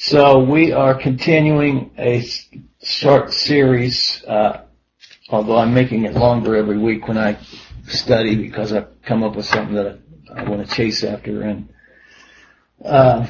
So 0.00 0.38
we 0.38 0.70
are 0.70 0.94
continuing 0.94 1.90
a 1.98 2.24
short 2.80 3.32
series, 3.32 4.22
uh, 4.28 4.60
although 5.28 5.56
I'm 5.56 5.74
making 5.74 6.04
it 6.04 6.14
longer 6.14 6.54
every 6.54 6.78
week 6.78 7.08
when 7.08 7.18
I 7.18 7.36
study 7.88 8.36
because 8.36 8.72
I've 8.72 9.02
come 9.02 9.24
up 9.24 9.34
with 9.34 9.46
something 9.46 9.74
that 9.74 9.98
I, 10.32 10.42
I 10.42 10.48
want 10.48 10.64
to 10.64 10.72
chase 10.72 11.02
after 11.02 11.42
and, 11.42 11.68
uh, 12.84 13.26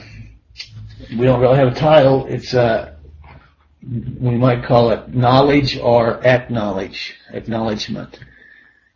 we 1.08 1.24
don't 1.24 1.40
really 1.40 1.56
have 1.56 1.68
a 1.68 1.74
title. 1.74 2.26
It's, 2.26 2.52
uh, 2.52 2.96
we 3.82 4.36
might 4.36 4.62
call 4.62 4.90
it 4.90 5.08
knowledge 5.14 5.78
or 5.78 6.22
acknowledge, 6.22 7.14
acknowledgement. 7.30 8.20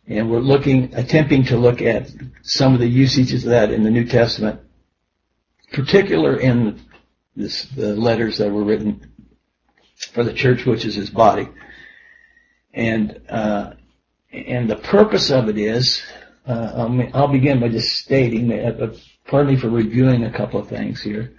And 0.05 0.29
we're 0.29 0.41
looking, 0.41 0.93
attempting 0.93 1.45
to 1.45 1.57
look 1.57 1.81
at 1.81 2.11
some 2.43 2.75
of 2.75 2.79
the 2.79 2.87
usages 2.87 3.45
of 3.45 3.49
that 3.49 3.71
in 3.71 3.81
the 3.81 3.89
New 3.89 4.05
Testament, 4.05 4.59
particular 5.71 6.39
in 6.39 6.79
this, 7.35 7.63
the 7.75 7.95
letters 7.95 8.37
that 8.37 8.51
were 8.51 8.63
written 8.63 9.11
for 10.11 10.23
the 10.23 10.33
church, 10.33 10.65
which 10.65 10.85
is 10.85 10.95
his 10.95 11.09
body. 11.09 11.49
And, 12.73 13.21
uh, 13.29 13.73
and 14.31 14.69
the 14.69 14.75
purpose 14.75 15.31
of 15.31 15.49
it 15.49 15.57
is, 15.57 16.01
uh, 16.47 16.71
I'll, 16.75 17.09
I'll, 17.13 17.27
begin 17.27 17.59
by 17.59 17.69
just 17.69 17.97
stating 17.97 18.49
that, 18.49 18.81
uh, 18.81 18.93
pardon 19.25 19.53
me 19.53 19.59
for 19.59 19.69
reviewing 19.69 20.23
a 20.25 20.31
couple 20.31 20.59
of 20.59 20.67
things 20.67 21.01
here. 21.01 21.33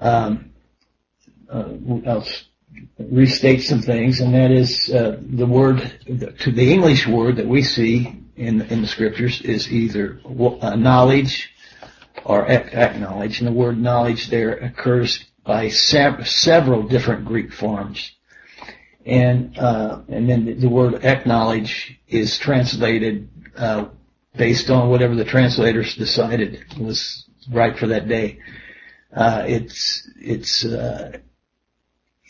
Um, 0.00 0.52
uh, 1.50 1.68
I'll 2.06 2.26
restate 2.98 3.62
some 3.62 3.82
things, 3.82 4.20
and 4.20 4.34
that 4.34 4.50
is 4.50 4.90
uh, 4.90 5.18
the 5.20 5.46
word 5.46 5.92
to 6.40 6.50
the 6.50 6.72
English 6.72 7.06
word 7.06 7.36
that 7.36 7.46
we 7.46 7.62
see 7.62 8.22
in 8.36 8.62
in 8.62 8.80
the 8.80 8.88
scriptures 8.88 9.42
is 9.42 9.70
either 9.70 10.20
uh, 10.24 10.74
knowledge 10.76 11.51
or 12.24 12.46
acknowledge, 12.46 13.38
and 13.38 13.48
the 13.48 13.52
word 13.52 13.78
knowledge 13.78 14.28
there 14.28 14.52
occurs 14.52 15.24
by 15.44 15.68
several 15.68 16.82
different 16.84 17.24
Greek 17.24 17.52
forms. 17.52 18.12
And, 19.04 19.58
uh, 19.58 20.02
and 20.08 20.28
then 20.28 20.60
the, 20.60 20.68
word 20.68 21.04
acknowledge 21.04 21.98
is 22.06 22.38
translated, 22.38 23.28
uh, 23.56 23.86
based 24.36 24.70
on 24.70 24.90
whatever 24.90 25.16
the 25.16 25.24
translators 25.24 25.96
decided 25.96 26.64
was 26.78 27.26
right 27.50 27.76
for 27.76 27.88
that 27.88 28.06
day. 28.06 28.38
Uh, 29.14 29.44
it's, 29.46 30.08
it's, 30.20 30.64
uh, 30.64 31.18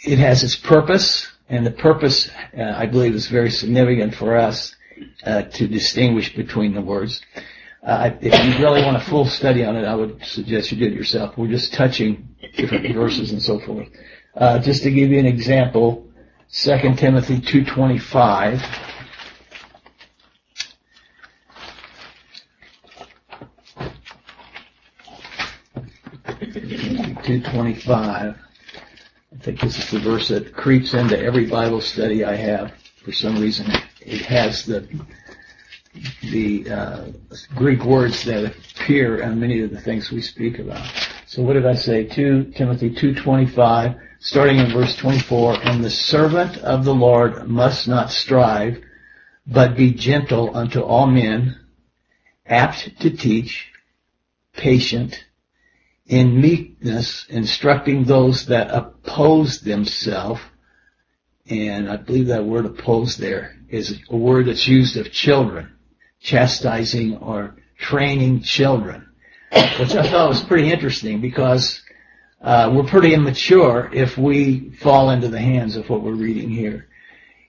it 0.04 0.18
has 0.18 0.42
its 0.42 0.56
purpose, 0.56 1.30
and 1.48 1.66
the 1.66 1.70
purpose, 1.70 2.30
uh, 2.56 2.62
I 2.62 2.86
believe, 2.86 3.14
is 3.14 3.28
very 3.28 3.50
significant 3.50 4.14
for 4.14 4.36
us, 4.36 4.74
uh, 5.24 5.42
to 5.42 5.68
distinguish 5.68 6.34
between 6.34 6.74
the 6.74 6.80
words. 6.80 7.20
If 7.84 8.58
you 8.58 8.64
really 8.64 8.82
want 8.84 8.96
a 8.96 9.00
full 9.00 9.24
study 9.26 9.64
on 9.64 9.76
it, 9.76 9.84
I 9.84 9.94
would 9.94 10.24
suggest 10.24 10.70
you 10.70 10.78
do 10.78 10.86
it 10.86 10.92
yourself. 10.92 11.36
We're 11.36 11.48
just 11.48 11.72
touching 11.74 12.36
different 12.56 12.94
verses 12.94 13.32
and 13.32 13.42
so 13.42 13.58
forth. 13.58 13.88
Uh, 14.36 14.60
just 14.60 14.82
to 14.84 14.90
give 14.90 15.10
you 15.10 15.18
an 15.18 15.26
example, 15.26 16.08
2 16.52 16.94
Timothy 16.96 17.38
2.25. 17.40 18.62
Two 27.24 27.40
twenty-five. 27.40 28.36
I 28.36 29.38
think 29.44 29.60
this 29.60 29.78
is 29.78 29.90
the 29.90 30.00
verse 30.00 30.28
that 30.28 30.52
creeps 30.54 30.92
into 30.92 31.18
every 31.18 31.46
Bible 31.46 31.80
study 31.80 32.24
I 32.24 32.34
have. 32.34 32.72
For 33.04 33.12
some 33.12 33.40
reason, 33.40 33.70
it 34.00 34.22
has 34.22 34.64
the 34.66 34.86
the 36.22 36.70
uh, 36.70 37.04
Greek 37.54 37.84
words 37.84 38.24
that 38.24 38.44
appear 38.44 39.22
on 39.22 39.38
many 39.38 39.60
of 39.60 39.70
the 39.70 39.80
things 39.80 40.10
we 40.10 40.22
speak 40.22 40.58
about. 40.58 40.86
So 41.26 41.42
what 41.42 41.54
did 41.54 41.66
I 41.66 41.74
say? 41.74 42.04
2 42.04 42.52
Timothy 42.56 42.90
2.25, 42.90 44.00
starting 44.18 44.58
in 44.58 44.72
verse 44.72 44.96
24, 44.96 45.60
And 45.62 45.84
the 45.84 45.90
servant 45.90 46.56
of 46.58 46.84
the 46.84 46.94
Lord 46.94 47.46
must 47.48 47.88
not 47.88 48.10
strive, 48.10 48.82
but 49.46 49.76
be 49.76 49.92
gentle 49.92 50.56
unto 50.56 50.80
all 50.80 51.06
men, 51.06 51.58
apt 52.46 53.00
to 53.00 53.10
teach, 53.10 53.68
patient, 54.54 55.24
in 56.06 56.40
meekness, 56.40 57.26
instructing 57.28 58.04
those 58.04 58.46
that 58.46 58.70
oppose 58.70 59.60
themselves. 59.60 60.40
And 61.48 61.88
I 61.90 61.96
believe 61.96 62.28
that 62.28 62.44
word 62.44 62.66
oppose 62.66 63.16
there 63.16 63.56
is 63.68 64.00
a 64.10 64.16
word 64.16 64.46
that's 64.46 64.66
used 64.66 64.96
of 64.96 65.10
children 65.12 65.72
chastising 66.22 67.16
or 67.18 67.56
training 67.78 68.42
children, 68.42 69.08
which 69.50 69.94
I 69.94 70.08
thought 70.08 70.28
was 70.28 70.42
pretty 70.42 70.70
interesting 70.70 71.20
because 71.20 71.82
uh, 72.40 72.70
we're 72.74 72.84
pretty 72.88 73.14
immature 73.14 73.90
if 73.92 74.16
we 74.16 74.70
fall 74.70 75.10
into 75.10 75.28
the 75.28 75.40
hands 75.40 75.76
of 75.76 75.88
what 75.90 76.02
we're 76.02 76.14
reading 76.14 76.50
here. 76.50 76.88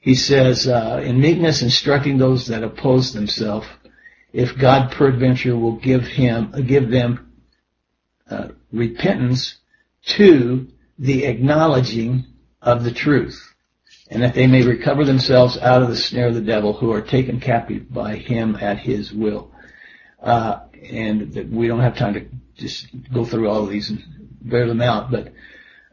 He 0.02 0.16
says, 0.16 0.68
uh, 0.68 1.02
in 1.04 1.22
meekness 1.22 1.62
instructing 1.62 2.18
those 2.18 2.48
that 2.48 2.64
oppose 2.64 3.14
themselves, 3.14 3.68
if 4.34 4.58
God 4.58 4.92
peradventure 4.92 5.56
will 5.56 5.78
give 5.78 6.06
him, 6.06 6.52
give 6.68 6.90
them 6.90 7.32
uh, 8.30 8.50
repentance 8.72 9.56
to 10.18 10.68
the 10.98 11.26
acknowledging 11.26 12.26
of 12.62 12.84
the 12.84 12.92
truth 12.92 13.53
and 14.14 14.22
that 14.22 14.36
they 14.36 14.46
may 14.46 14.62
recover 14.62 15.04
themselves 15.04 15.58
out 15.58 15.82
of 15.82 15.90
the 15.90 15.96
snare 15.96 16.28
of 16.28 16.36
the 16.36 16.42
devil 16.42 16.72
who 16.72 16.92
are 16.92 17.02
taken 17.02 17.40
captive 17.40 17.92
by 17.92 18.16
him 18.16 18.56
at 18.62 18.78
his 18.78 19.12
will. 19.12 19.52
Uh, 20.22 20.60
and 20.92 21.52
we 21.52 21.68
don't 21.68 21.80
have 21.80 21.98
time 21.98 22.14
to 22.14 22.28
just 22.56 22.88
go 23.12 23.26
through 23.26 23.50
all 23.50 23.64
of 23.64 23.72
these 23.72 23.90
and 23.90 24.04
bear 24.42 24.68
them 24.68 24.82
out, 24.82 25.10
but 25.10 25.34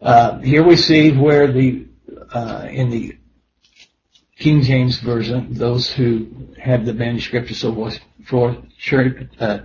uh, 0.02 0.38
here 0.40 0.62
we 0.62 0.76
see 0.76 1.12
where 1.12 1.50
the 1.50 1.86
uh, 2.32 2.68
in 2.70 2.90
the 2.90 3.16
King 4.38 4.62
James 4.62 4.98
version, 4.98 5.54
those 5.54 5.90
who 5.90 6.28
have 6.58 6.84
the 6.84 6.94
manuscript 6.94 7.50
or 7.50 7.54
so 7.54 7.90
forth 8.24 8.58
uh, 9.38 9.58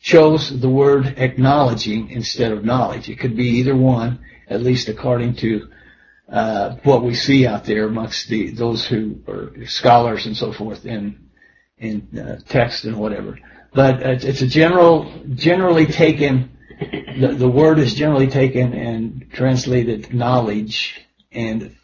chose 0.00 0.60
the 0.60 0.68
word 0.68 1.14
acknowledging 1.18 2.10
instead 2.10 2.52
of 2.52 2.64
knowledge. 2.64 3.08
It 3.08 3.18
could 3.18 3.36
be 3.36 3.48
either 3.58 3.76
one, 3.76 4.20
at 4.48 4.62
least 4.62 4.88
according 4.88 5.36
to 5.36 5.68
uh, 6.28 6.76
what 6.84 7.04
we 7.04 7.14
see 7.14 7.46
out 7.46 7.64
there 7.64 7.86
amongst 7.86 8.28
the 8.28 8.50
those 8.50 8.86
who 8.86 9.20
are 9.28 9.66
scholars 9.66 10.26
and 10.26 10.36
so 10.36 10.52
forth 10.52 10.86
in 10.86 11.28
in 11.78 12.18
uh, 12.18 12.40
text 12.48 12.84
and 12.84 12.96
whatever. 12.96 13.38
But 13.74 14.02
it's 14.02 14.40
a 14.40 14.46
general, 14.46 15.12
generally 15.34 15.86
taken. 15.86 16.50
The, 17.20 17.34
the 17.36 17.48
word 17.48 17.78
is 17.78 17.94
generally 17.94 18.28
taken 18.28 18.72
and 18.72 19.30
translated 19.32 20.14
knowledge, 20.14 21.00
and 21.32 21.76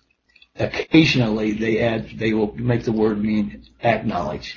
occasionally 0.57 1.53
they 1.53 1.81
add 1.81 2.11
they 2.17 2.33
will 2.33 2.55
make 2.57 2.84
the 2.84 2.93
word 2.93 3.22
mean 3.22 3.65
acknowledge, 3.83 4.57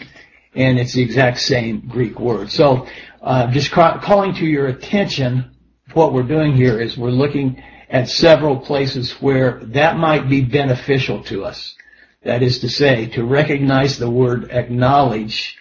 and 0.56 0.80
it's 0.80 0.94
the 0.94 1.02
exact 1.02 1.40
same 1.40 1.88
Greek 1.88 2.20
word. 2.20 2.52
So, 2.52 2.88
uh, 3.22 3.52
just 3.52 3.72
ca- 3.72 4.00
calling 4.00 4.36
to 4.36 4.46
your 4.46 4.68
attention, 4.68 5.56
what 5.94 6.14
we're 6.14 6.24
doing 6.24 6.54
here 6.54 6.80
is 6.80 6.98
we're 6.98 7.10
looking 7.10 7.62
at 7.94 8.10
several 8.10 8.58
places 8.58 9.12
where 9.22 9.60
that 9.66 9.98
might 9.98 10.28
be 10.28 10.42
beneficial 10.42 11.24
to 11.26 11.46
us. 11.46 11.76
That 12.24 12.42
is 12.42 12.60
to 12.60 12.70
say, 12.70 13.06
to 13.10 13.24
recognize 13.24 14.00
the 14.00 14.10
word 14.10 14.50
acknowledge 14.50 15.56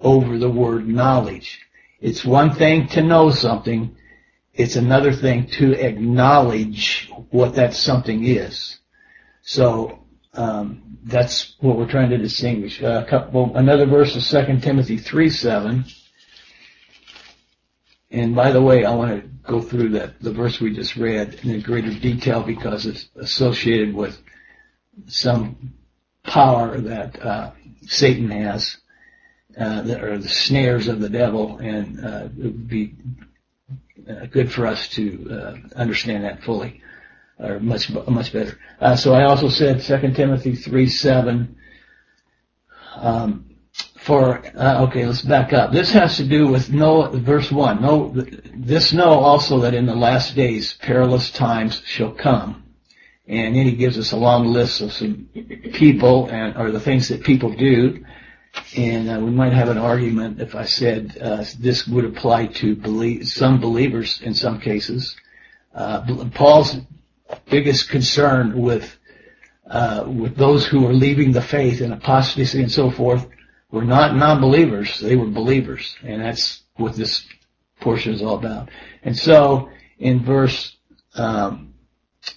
over 0.00 0.36
the 0.36 0.50
word 0.50 0.88
knowledge. 0.88 1.60
It's 2.00 2.24
one 2.24 2.50
thing 2.56 2.88
to 2.88 3.02
know 3.02 3.30
something. 3.30 3.96
It's 4.52 4.74
another 4.74 5.12
thing 5.12 5.46
to 5.58 5.74
acknowledge 5.74 7.08
what 7.30 7.54
that 7.54 7.72
something 7.72 8.24
is. 8.24 8.78
So, 9.42 10.00
um, 10.34 10.98
that's 11.04 11.54
what 11.60 11.76
we're 11.76 11.90
trying 11.90 12.10
to 12.10 12.18
distinguish. 12.18 12.82
Uh, 12.82 13.04
couple, 13.04 13.56
another 13.56 13.86
verse 13.86 14.16
is 14.16 14.28
2 14.28 14.58
Timothy 14.58 14.98
3, 14.98 15.30
7. 15.30 15.84
And 18.10 18.34
by 18.34 18.50
the 18.50 18.62
way, 18.62 18.84
I 18.84 18.94
want 18.94 19.22
to 19.22 19.28
go 19.46 19.60
through 19.62 19.90
that 19.90 20.20
the 20.20 20.32
verse 20.32 20.60
we 20.60 20.74
just 20.74 20.96
read 20.96 21.40
in 21.42 21.60
greater 21.60 21.92
detail 21.92 22.42
because 22.42 22.86
it's 22.86 23.08
associated 23.16 23.94
with 23.94 24.18
some 25.06 25.72
power 26.24 26.78
that 26.80 27.20
uh, 27.22 27.52
Satan 27.86 28.30
has, 28.30 28.76
uh, 29.58 29.82
that 29.82 30.02
are 30.02 30.18
the 30.18 30.28
snares 30.28 30.88
of 30.88 31.00
the 31.00 31.08
devil, 31.08 31.58
and 31.58 32.04
uh, 32.04 32.24
it 32.24 32.36
would 32.36 32.68
be 32.68 32.94
uh, 34.08 34.26
good 34.26 34.52
for 34.52 34.66
us 34.66 34.88
to 34.90 35.28
uh, 35.30 35.78
understand 35.78 36.24
that 36.24 36.42
fully, 36.42 36.80
or 37.38 37.60
much 37.60 37.90
much 37.90 38.32
better. 38.32 38.58
Uh, 38.80 38.96
so 38.96 39.14
I 39.14 39.24
also 39.24 39.48
said 39.48 39.82
2 39.82 40.12
Timothy 40.14 40.54
three 40.56 40.88
seven. 40.88 41.56
Um, 42.96 43.55
for, 44.06 44.40
uh, 44.56 44.84
okay, 44.84 45.04
let's 45.04 45.22
back 45.22 45.52
up. 45.52 45.72
This 45.72 45.90
has 45.90 46.16
to 46.18 46.24
do 46.24 46.46
with 46.46 46.70
no, 46.70 47.10
verse 47.10 47.50
1. 47.50 47.82
No, 47.82 48.14
this 48.54 48.92
know 48.92 49.18
also 49.18 49.58
that 49.60 49.74
in 49.74 49.84
the 49.84 49.96
last 49.96 50.36
days 50.36 50.74
perilous 50.74 51.30
times 51.30 51.82
shall 51.84 52.12
come. 52.12 52.62
And 53.26 53.56
then 53.56 53.66
he 53.66 53.72
gives 53.72 53.98
us 53.98 54.12
a 54.12 54.16
long 54.16 54.46
list 54.46 54.80
of 54.80 54.92
some 54.92 55.28
people 55.74 56.28
and, 56.28 56.56
or 56.56 56.70
the 56.70 56.78
things 56.78 57.08
that 57.08 57.24
people 57.24 57.52
do. 57.52 58.04
And 58.76 59.10
uh, 59.10 59.18
we 59.18 59.30
might 59.30 59.52
have 59.52 59.68
an 59.68 59.78
argument 59.78 60.40
if 60.40 60.54
I 60.54 60.66
said 60.66 61.18
uh, 61.20 61.44
this 61.58 61.88
would 61.88 62.04
apply 62.04 62.46
to 62.46 62.76
believe, 62.76 63.26
some 63.26 63.60
believers 63.60 64.20
in 64.22 64.34
some 64.34 64.60
cases. 64.60 65.16
Uh, 65.74 66.28
Paul's 66.32 66.76
biggest 67.50 67.90
concern 67.90 68.56
with 68.56 68.96
uh, 69.68 70.04
with 70.06 70.36
those 70.36 70.64
who 70.64 70.86
are 70.86 70.92
leaving 70.92 71.32
the 71.32 71.42
faith 71.42 71.80
and 71.80 71.92
apostasy 71.92 72.62
and 72.62 72.70
so 72.70 72.88
forth 72.88 73.26
were 73.70 73.84
not 73.84 74.16
non-believers; 74.16 75.00
they 75.00 75.16
were 75.16 75.26
believers, 75.26 75.96
and 76.02 76.22
that's 76.22 76.62
what 76.76 76.94
this 76.94 77.26
portion 77.80 78.14
is 78.14 78.22
all 78.22 78.36
about. 78.36 78.70
And 79.02 79.16
so, 79.16 79.70
in 79.98 80.24
verse 80.24 80.76
um, 81.14 81.74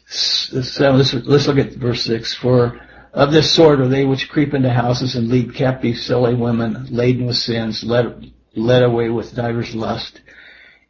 seven, 0.05 0.97
let's, 0.97 1.13
let's 1.13 1.47
look 1.47 1.57
at 1.57 1.73
verse 1.73 2.03
six. 2.03 2.33
For 2.33 2.79
of 3.13 3.31
this 3.31 3.51
sort 3.51 3.81
are 3.81 3.87
they 3.87 4.05
which 4.05 4.29
creep 4.29 4.53
into 4.53 4.71
houses 4.71 5.15
and 5.15 5.29
lead 5.29 5.55
captive 5.55 5.97
silly 5.97 6.35
women 6.35 6.87
laden 6.89 7.25
with 7.25 7.37
sins, 7.37 7.83
led, 7.83 8.31
led 8.55 8.83
away 8.83 9.09
with 9.09 9.35
divers 9.35 9.73
lust, 9.75 10.21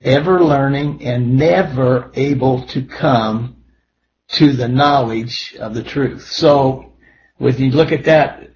ever 0.02 0.44
learning 0.44 1.04
and 1.04 1.38
never 1.38 2.12
able 2.16 2.66
to 2.68 2.84
come 2.84 3.56
to 4.30 4.54
the 4.54 4.68
knowledge 4.68 5.56
of 5.60 5.74
the 5.74 5.84
truth. 5.84 6.28
So, 6.28 6.94
when 7.38 7.58
you 7.58 7.72
look 7.72 7.92
at 7.92 8.04
that 8.06 8.50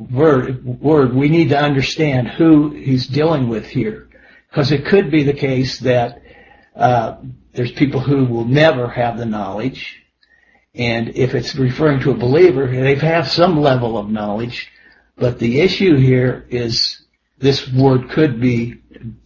word, 0.00 0.64
word, 0.64 1.14
we 1.14 1.28
need 1.28 1.50
to 1.50 1.58
understand 1.60 2.28
who 2.28 2.70
he's 2.70 3.06
dealing 3.06 3.48
with 3.48 3.66
here. 3.66 4.08
Because 4.48 4.72
it 4.72 4.86
could 4.86 5.10
be 5.10 5.22
the 5.22 5.34
case 5.34 5.78
that 5.80 6.22
uh, 6.74 7.16
there's 7.52 7.72
people 7.72 8.00
who 8.00 8.24
will 8.24 8.44
never 8.44 8.88
have 8.88 9.18
the 9.18 9.26
knowledge, 9.26 10.02
and 10.74 11.10
if 11.16 11.34
it's 11.34 11.54
referring 11.54 12.00
to 12.00 12.12
a 12.12 12.16
believer, 12.16 12.66
they 12.66 12.94
have 12.94 13.28
some 13.28 13.60
level 13.60 13.98
of 13.98 14.08
knowledge. 14.08 14.70
But 15.16 15.38
the 15.38 15.60
issue 15.60 15.96
here 15.96 16.46
is 16.48 17.02
this 17.38 17.70
word 17.72 18.10
could 18.10 18.40
be 18.40 18.80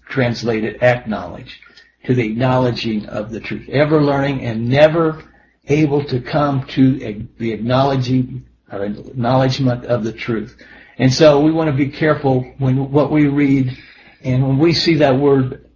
translated 0.09 0.83
acknowledge, 0.83 1.61
to 2.05 2.15
the 2.15 2.27
acknowledging 2.27 3.07
of 3.07 3.31
the 3.31 3.41
truth, 3.41 3.69
ever 3.69 4.03
learning 4.03 4.43
and 4.43 4.69
never 4.69 5.23
able 5.67 6.05
to 6.05 6.21
come 6.21 6.67
to 6.69 6.99
the 7.39 7.53
acknowledging 7.53 8.47
acknowledgement 8.71 9.85
of 9.87 10.05
the 10.05 10.13
truth. 10.13 10.57
And 10.99 11.13
so 11.13 11.41
we 11.41 11.51
want 11.51 11.71
to 11.71 11.77
be 11.77 11.89
careful 11.89 12.43
when 12.59 12.91
what 12.91 13.11
we 13.11 13.27
read 13.27 13.77
and 14.23 14.47
when 14.47 14.59
we 14.59 14.73
see 14.73 14.97
that 14.97 15.19
word 15.19 15.71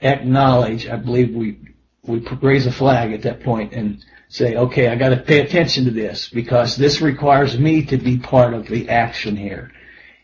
acknowledge, 0.00 0.88
I 0.88 0.96
believe 0.96 1.34
we 1.34 1.58
we 2.04 2.20
raise 2.40 2.66
a 2.66 2.72
flag 2.72 3.12
at 3.12 3.22
that 3.22 3.42
point 3.42 3.74
and 3.74 4.02
say, 4.28 4.56
okay, 4.56 4.88
I 4.88 4.96
got 4.96 5.10
to 5.10 5.18
pay 5.18 5.40
attention 5.40 5.84
to 5.84 5.90
this 5.90 6.28
because 6.28 6.76
this 6.76 7.00
requires 7.00 7.58
me 7.58 7.84
to 7.86 7.98
be 7.98 8.18
part 8.18 8.54
of 8.54 8.66
the 8.66 8.88
action 8.88 9.36
here. 9.36 9.72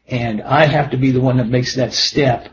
And 0.07 0.43
I 0.43 0.67
have 0.67 0.91
to 0.91 0.97
be 0.97 1.11
the 1.11 1.21
one 1.21 1.39
that 1.39 1.49
makes 1.49 1.75
that 1.75 1.93
step 1.93 2.49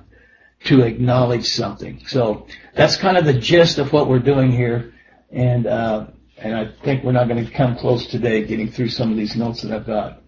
to 0.66 0.82
acknowledge 0.82 1.48
something. 1.48 2.04
So 2.08 2.48
that's 2.74 2.98
kind 2.98 3.18
of 3.18 3.26
the 3.26 3.34
gist 3.34 3.78
of 3.78 3.94
what 3.94 4.08
we're 4.08 4.20
doing 4.20 4.52
here. 4.52 4.94
And, 5.30 5.66
uh, 5.66 6.08
and 6.42 6.56
I 6.56 6.72
think 6.84 7.04
we're 7.04 7.12
not 7.12 7.28
going 7.28 7.46
to 7.46 7.52
come 7.52 7.76
close 7.78 8.08
today 8.08 8.46
getting 8.46 8.72
through 8.72 8.90
some 8.90 9.12
of 9.12 9.18
these 9.18 9.36
notes 9.36 9.62
that 9.62 9.72
I've 9.72 9.86
got. 9.86 10.24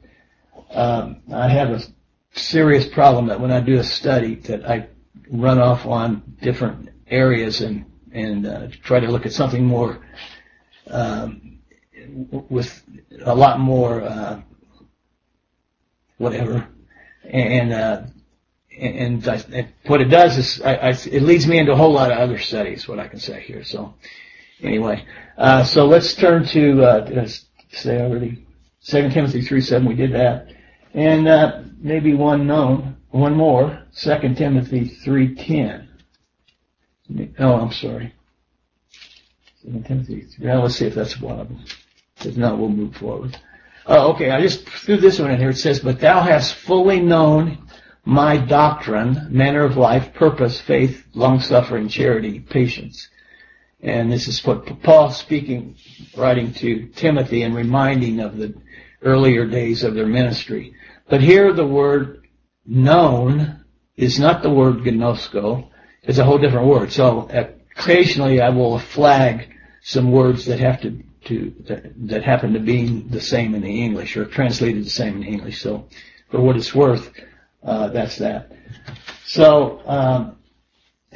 Um, 0.69 1.21
I 1.33 1.49
have 1.49 1.71
a 1.71 1.81
serious 2.33 2.87
problem 2.87 3.27
that 3.27 3.39
when 3.39 3.51
I 3.51 3.59
do 3.61 3.79
a 3.79 3.83
study 3.83 4.35
that 4.35 4.67
I 4.69 4.89
run 5.31 5.59
off 5.59 5.85
on 5.85 6.21
different 6.41 6.89
areas 7.07 7.61
and 7.61 7.85
and 8.11 8.45
uh, 8.45 8.67
try 8.83 8.99
to 8.99 9.07
look 9.07 9.25
at 9.25 9.33
something 9.33 9.65
more 9.65 10.05
um, 10.87 11.59
with 12.49 12.83
a 13.25 13.33
lot 13.33 13.59
more 13.59 14.03
uh, 14.03 14.41
whatever 16.17 16.67
and 17.23 17.73
uh, 17.73 18.03
and, 18.75 19.27
I, 19.27 19.69
what 19.85 20.01
it 20.01 20.05
does 20.05 20.37
is 20.37 20.61
I, 20.61 20.75
I, 20.75 20.89
it 20.89 21.21
leads 21.21 21.47
me 21.47 21.59
into 21.59 21.73
a 21.73 21.75
whole 21.75 21.91
lot 21.91 22.11
of 22.11 22.17
other 22.17 22.37
studies 22.37 22.87
what 22.87 22.99
I 22.99 23.07
can 23.07 23.19
say 23.19 23.41
here 23.41 23.63
so 23.63 23.95
anyway 24.63 25.05
uh, 25.37 25.63
so 25.63 25.85
let's 25.85 26.13
turn 26.13 26.45
to 26.45 26.83
uh, 26.83 27.23
I 27.23 27.27
say 27.75 28.01
already 28.01 28.45
Second 28.79 29.11
Timothy 29.11 29.41
three 29.41 29.61
seven 29.61 29.87
we 29.87 29.95
did 29.95 30.13
that 30.13 30.47
and 30.93 31.27
uh, 31.27 31.61
maybe 31.79 32.13
one 32.13 32.47
known 32.47 32.97
one 33.11 33.35
more 33.35 33.83
Second 33.93 34.37
Timothy 34.37 34.89
3.10. 35.05 35.87
Oh, 37.37 37.53
I'm 37.53 37.71
sorry. 37.71 38.13
Second 39.63 39.85
Timothy. 39.85 40.25
Well, 40.41 40.63
let's 40.63 40.75
see 40.75 40.87
if 40.87 40.95
that's 40.95 41.21
one 41.21 41.39
of 41.39 41.47
them. 41.47 41.63
If 42.25 42.35
not, 42.37 42.57
we'll 42.57 42.69
move 42.69 42.95
forward. 42.95 43.37
Oh, 43.85 44.13
okay. 44.13 44.31
I 44.31 44.41
just 44.41 44.67
threw 44.67 44.97
this 44.97 45.19
one 45.19 45.29
in 45.29 45.39
here. 45.39 45.49
It 45.49 45.57
says, 45.57 45.79
"But 45.79 45.99
thou 45.99 46.21
hast 46.21 46.55
fully 46.55 47.01
known 47.01 47.59
my 48.03 48.37
doctrine, 48.37 49.27
manner 49.29 49.63
of 49.63 49.77
life, 49.77 50.13
purpose, 50.13 50.59
faith, 50.59 51.05
long 51.13 51.39
suffering, 51.39 51.89
charity, 51.89 52.39
patience." 52.39 53.09
And 53.83 54.09
this 54.09 54.29
is 54.29 54.43
what 54.45 54.81
Paul 54.81 55.11
speaking, 55.11 55.75
writing 56.15 56.53
to 56.53 56.87
Timothy 56.95 57.43
and 57.43 57.53
reminding 57.53 58.21
of 58.21 58.37
the 58.37 58.55
earlier 59.01 59.45
days 59.45 59.83
of 59.83 59.93
their 59.93 60.07
ministry. 60.07 60.73
But 61.09 61.19
here 61.21 61.51
the 61.51 61.67
word 61.67 62.25
known 62.65 63.65
is 63.97 64.17
not 64.17 64.41
the 64.41 64.49
word 64.49 64.77
gnosko. 64.77 65.67
It's 66.01 66.17
a 66.17 66.23
whole 66.23 66.37
different 66.37 66.67
word. 66.67 66.93
So 66.93 67.27
occasionally 67.75 68.39
I 68.39 68.49
will 68.49 68.79
flag 68.79 69.53
some 69.81 70.13
words 70.13 70.45
that 70.45 70.59
have 70.59 70.81
to, 70.83 71.03
to 71.25 71.53
that, 71.67 72.07
that 72.07 72.23
happen 72.23 72.53
to 72.53 72.59
be 72.61 73.01
the 73.01 73.19
same 73.19 73.53
in 73.53 73.61
the 73.61 73.83
English 73.83 74.15
or 74.15 74.23
translated 74.23 74.85
the 74.85 74.89
same 74.89 75.17
in 75.17 75.23
English. 75.23 75.61
So 75.61 75.89
for 76.31 76.39
what 76.39 76.55
it's 76.55 76.73
worth, 76.73 77.11
uh, 77.61 77.89
that's 77.89 78.17
that. 78.19 78.49
So, 79.25 79.81
um, 79.85 80.37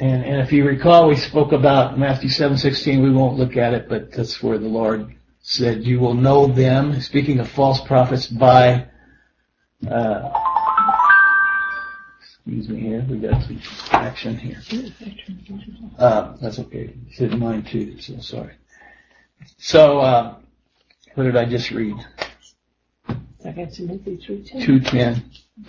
and, 0.00 0.24
and 0.24 0.40
if 0.40 0.52
you 0.52 0.64
recall, 0.64 1.08
we 1.08 1.16
spoke 1.16 1.52
about 1.52 1.98
Matthew 1.98 2.28
7:16. 2.28 3.02
We 3.02 3.10
won't 3.10 3.36
look 3.36 3.56
at 3.56 3.74
it, 3.74 3.88
but 3.88 4.12
that's 4.12 4.42
where 4.42 4.58
the 4.58 4.68
Lord 4.68 5.14
said, 5.40 5.84
"You 5.84 5.98
will 5.98 6.14
know 6.14 6.46
them." 6.46 7.00
Speaking 7.00 7.40
of 7.40 7.48
false 7.48 7.80
prophets, 7.80 8.26
by 8.26 8.86
uh, 9.88 10.30
excuse 12.20 12.68
me 12.68 12.80
here. 12.80 13.04
We 13.10 13.18
got 13.18 13.42
some 13.42 13.60
action 13.90 14.36
here. 14.36 14.60
Uh, 15.98 16.36
that's 16.40 16.58
okay. 16.60 16.94
It's 17.08 17.20
in 17.20 17.38
mine 17.38 17.64
too, 17.64 18.00
so 18.00 18.18
sorry. 18.20 18.54
So, 19.58 19.98
uh, 19.98 20.36
what 21.14 21.24
did 21.24 21.36
I 21.36 21.44
just 21.44 21.70
read? 21.70 21.96
Second 23.40 23.72
Timothy 23.72 24.16
2.10. 24.16 24.82
2.10. 24.82 25.22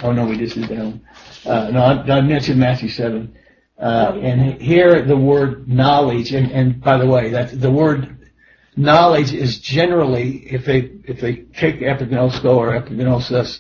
Oh 0.04 0.12
no, 0.12 0.26
we 0.26 0.38
just 0.38 0.56
did 0.56 0.70
that 0.70 0.86
one. 0.86 1.02
Uh, 1.46 1.72
no, 1.72 1.82
I, 1.82 2.18
I 2.18 2.22
mentioned 2.22 2.60
Matthew 2.60 2.90
7. 2.90 3.36
Uh, 3.80 4.20
and 4.22 4.62
here 4.62 5.02
the 5.04 5.16
word 5.16 5.68
knowledge, 5.70 6.34
and, 6.34 6.52
and 6.52 6.82
by 6.82 6.98
the 6.98 7.06
way, 7.06 7.30
the 7.30 7.72
word 7.72 8.30
knowledge 8.76 9.34
is 9.34 9.60
generally, 9.60 10.38
if 10.52 10.66
they, 10.66 10.92
if 11.06 11.22
they 11.22 11.36
take 11.36 11.80
epignosko 11.80 12.56
or 12.56 12.72
epignosis, 12.80 13.60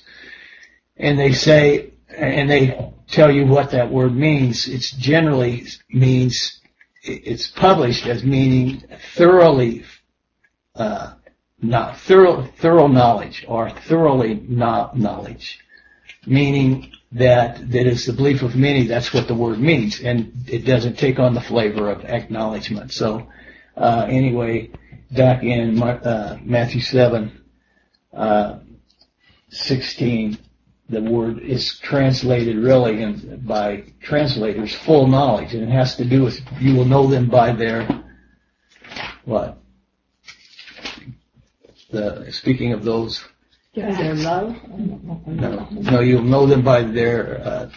and 0.98 1.17
they 1.17 1.32
say, 1.32 1.91
and 2.17 2.50
they 2.50 2.91
tell 3.08 3.32
you 3.32 3.46
what 3.46 3.72
that 3.72 3.89
word 3.89 4.13
means. 4.13 4.67
It's 4.67 4.91
generally 4.91 5.67
means 5.89 6.60
it's 7.01 7.48
published 7.48 8.05
as 8.05 8.24
meaning 8.24 8.84
thoroughly, 9.15 9.86
uh, 10.75 11.13
not 11.62 11.98
thorough, 11.98 12.43
thorough 12.58 12.88
knowledge 12.88 13.46
or 13.48 13.70
thoroughly 13.70 14.36
not 14.48 14.98
knowledge, 14.98 15.60
meaning 16.25 16.91
that 17.12 17.72
that 17.72 17.88
is 17.88 18.06
the 18.06 18.13
belief 18.13 18.42
of 18.44 18.56
many. 18.56 18.86
That's 18.86 19.13
what 19.13 19.28
the 19.28 19.36
word 19.36 19.60
means, 19.60 20.00
and 20.00 20.32
it 20.48 20.66
doesn't 20.66 20.98
take 20.98 21.20
on 21.20 21.34
the 21.34 21.42
flavor 21.42 21.89
of 21.89 22.06
acknowledgement. 22.06 22.92
So, 22.92 23.28
uh, 23.75 24.06
anyway, 24.10 24.72
back 25.12 25.44
in 25.44 25.82
uh, 25.82 26.38
Matthew 26.44 26.82
seven, 26.82 27.44
uh, 28.13 28.60
sixteen 29.50 30.38
the 30.89 31.01
word 31.01 31.39
is 31.39 31.78
translated 31.80 32.58
really 32.58 33.01
in, 33.04 33.42
by 33.46 33.84
translators 34.01 34.75
full 34.75 35.08
knowledge, 35.08 35.54
and 35.54 35.63
it 35.63 35.70
has 35.70 35.96
to 35.96 36.06
do 36.06 36.24
with 36.24 36.39
you 36.60 36.75
will 36.75 36.86
know 36.86 37.08
them 37.08 37.30
by 37.30 37.51
their 37.51 37.88
what? 39.24 39.58
The 41.92 42.28
speaking 42.32 42.74
of 42.74 42.84
those. 42.84 43.24
Yeah, 43.79 43.95
their 43.95 44.15
love. 44.15 44.55
No, 45.25 45.67
no, 45.71 46.00
you'll 46.01 46.21
know 46.24 46.45
them 46.45 46.63
by 46.63 46.83
their. 46.83 47.41
Uh, 47.41 47.69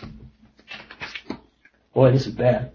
boy, 1.94 2.10
this 2.10 2.26
is 2.26 2.34
bad. 2.34 2.72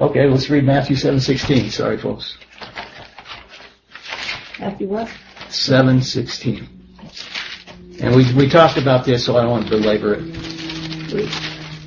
Okay, 0.00 0.28
let's 0.28 0.48
read 0.48 0.64
Matthew 0.64 0.94
seven 0.94 1.20
sixteen. 1.20 1.70
Sorry, 1.70 1.98
folks. 1.98 2.38
Matthew 4.60 4.86
what? 4.88 5.10
Seven 5.48 6.00
sixteen. 6.00 6.68
And 8.00 8.14
we, 8.14 8.32
we 8.34 8.48
talked 8.48 8.76
about 8.76 9.04
this, 9.04 9.24
so 9.24 9.36
I 9.36 9.42
don't 9.42 9.50
want 9.50 9.64
to 9.66 9.70
belabor 9.70 10.14
it. 10.14 10.22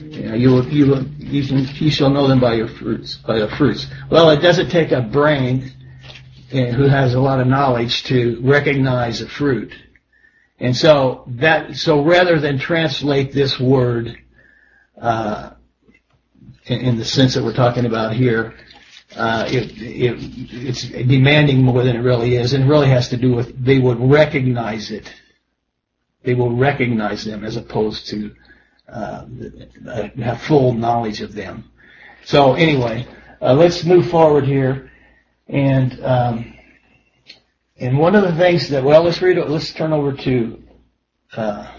You 0.02 0.24
know, 0.28 0.36
you 0.36 0.50
will, 0.50 0.68
you 0.68 0.88
will, 0.88 1.06
you, 1.06 1.48
can, 1.48 1.68
you 1.76 1.92
shall 1.92 2.10
know 2.10 2.28
them 2.28 2.40
by 2.40 2.56
your 2.56 2.68
fruits, 2.68 3.16
by 3.16 3.40
the 3.40 3.48
fruits. 3.48 3.88
Well, 4.10 4.32
it 4.32 4.42
doesn't 4.42 4.70
take 4.70 4.92
a 4.92 5.02
brain 5.02 5.72
eh, 6.52 6.72
who 6.72 6.88
has 6.88 7.14
a 7.14 7.20
lot 7.20 7.40
of 7.40 7.48
knowledge 7.48 8.04
to 8.06 8.40
recognize 8.42 9.22
a 9.22 9.30
fruit. 9.30 9.72
And 10.60 10.76
so 10.76 11.24
that, 11.28 11.76
so 11.76 12.04
rather 12.04 12.40
than 12.40 12.60
translate 12.60 13.32
this 13.32 13.60
word, 13.60 14.18
uh, 15.02 15.52
in, 16.66 16.80
in 16.80 16.98
the 16.98 17.06
sense 17.06 17.34
that 17.36 17.44
we're 17.44 17.54
talking 17.54 17.86
about 17.86 18.14
here, 18.14 18.54
uh, 19.16 19.46
it, 19.48 19.72
it, 19.78 20.18
it's 20.68 20.84
demanding 20.84 21.64
more 21.64 21.84
than 21.84 21.96
it 21.96 22.02
really 22.02 22.36
is, 22.36 22.54
and 22.54 22.66
it 22.66 22.68
really 22.68 22.90
has 22.90 23.10
to 23.10 23.18
do 23.18 23.34
with 23.34 23.64
they 23.64 23.80
would 23.80 24.00
recognize 24.00 24.92
it. 24.92 25.12
They 26.24 26.36
will 26.36 26.56
recognize 26.56 27.26
them 27.26 27.44
as 27.44 27.56
opposed 27.56 28.08
to 28.10 28.36
uh, 28.88 29.26
have 30.22 30.42
full 30.42 30.74
knowledge 30.74 31.22
of 31.22 31.34
them. 31.34 31.72
So 32.26 32.54
anyway, 32.54 33.08
uh, 33.42 33.54
let's 33.54 33.84
move 33.84 34.10
forward 34.10 34.46
here, 34.46 34.92
and 35.48 36.04
um, 36.04 36.54
and 37.80 37.98
one 37.98 38.16
of 38.16 38.24
the 38.24 38.36
things 38.36 38.70
that 38.70 38.84
well, 38.84 39.04
let's 39.04 39.22
read. 39.22 39.38
Let's 39.38 39.74
turn 39.74 39.94
over 39.94 40.14
to. 40.14 40.64
Uh, 41.36 41.72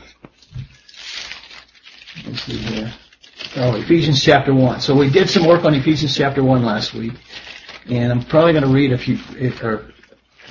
let's 2.27 2.43
see 2.43 2.57
here. 2.57 2.93
Oh, 3.57 3.75
Ephesians 3.75 4.23
chapter 4.23 4.55
1. 4.55 4.81
So 4.81 4.95
we 4.95 5.11
did 5.11 5.29
some 5.29 5.45
work 5.45 5.65
on 5.65 5.75
Ephesians 5.75 6.17
chapter 6.17 6.45
1 6.45 6.65
last 6.65 6.95
week, 6.95 7.15
and 7.87 8.13
I'm 8.13 8.23
probably 8.23 8.53
going 8.53 8.65
to 8.65 8.71
read 8.71 8.93
a 8.93 8.99
few, 8.99 9.19
or 9.63 9.91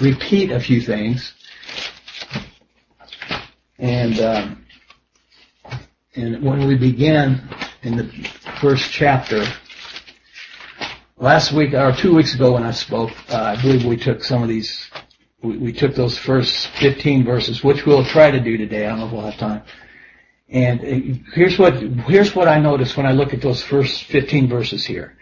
repeat 0.02 0.52
a 0.52 0.60
few 0.60 0.82
things. 0.82 1.34
And, 3.78 4.20
um, 4.20 4.66
and 6.16 6.44
when 6.44 6.68
we 6.68 6.76
began 6.76 7.48
in 7.84 7.96
the 7.96 8.30
first 8.60 8.92
chapter, 8.92 9.46
last 11.16 11.54
week, 11.54 11.74
or 11.74 11.94
two 11.94 12.14
weeks 12.14 12.34
ago 12.36 12.54
when 12.54 12.64
I 12.64 12.72
spoke, 12.72 13.12
uh, 13.30 13.56
I 13.58 13.62
believe 13.62 13.86
we 13.86 13.96
took 13.96 14.24
some 14.24 14.44
of 14.44 14.50
these, 14.50 14.90
we, 15.42 15.58
we 15.58 15.74
took 15.74 15.96
those 15.96 16.18
first 16.18 16.68
15 16.80 17.24
verses, 17.26 17.64
which 17.64 17.86
we'll 17.86 18.06
try 18.06 18.32
to 18.32 18.40
do 18.40 18.58
today. 18.58 18.86
I 18.86 18.90
don't 18.90 19.00
know 19.00 19.06
if 19.08 19.12
we'll 19.12 19.22
have 19.22 19.38
time 19.38 19.64
and 20.50 20.80
uh, 20.82 21.20
here's 21.34 21.60
what, 21.60 21.76
here's 21.78 22.36
what 22.36 22.48
I 22.48 22.60
notice 22.60 22.98
when 22.98 23.06
I 23.06 23.12
look 23.12 23.34
at 23.34 23.42
those 23.42 23.62
first 23.62 24.06
15 24.06 24.50
verses 24.50 24.86
here. 24.86 25.16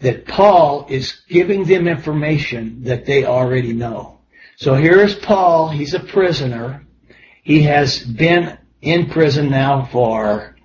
That 0.00 0.26
Paul 0.26 0.86
is 0.88 1.22
giving 1.28 1.64
them 1.64 1.88
information 1.88 2.84
that 2.84 3.06
they 3.06 3.24
already 3.24 3.72
know. 3.72 4.20
So 4.56 4.74
here 4.74 5.00
is 5.00 5.14
Paul, 5.14 5.68
he's 5.68 5.94
a 5.94 6.00
prisoner. 6.00 6.86
He 7.42 7.62
has 7.62 7.98
been 7.98 8.58
in 8.80 9.10
prison 9.10 9.50
now 9.50 9.86
for 9.86 10.56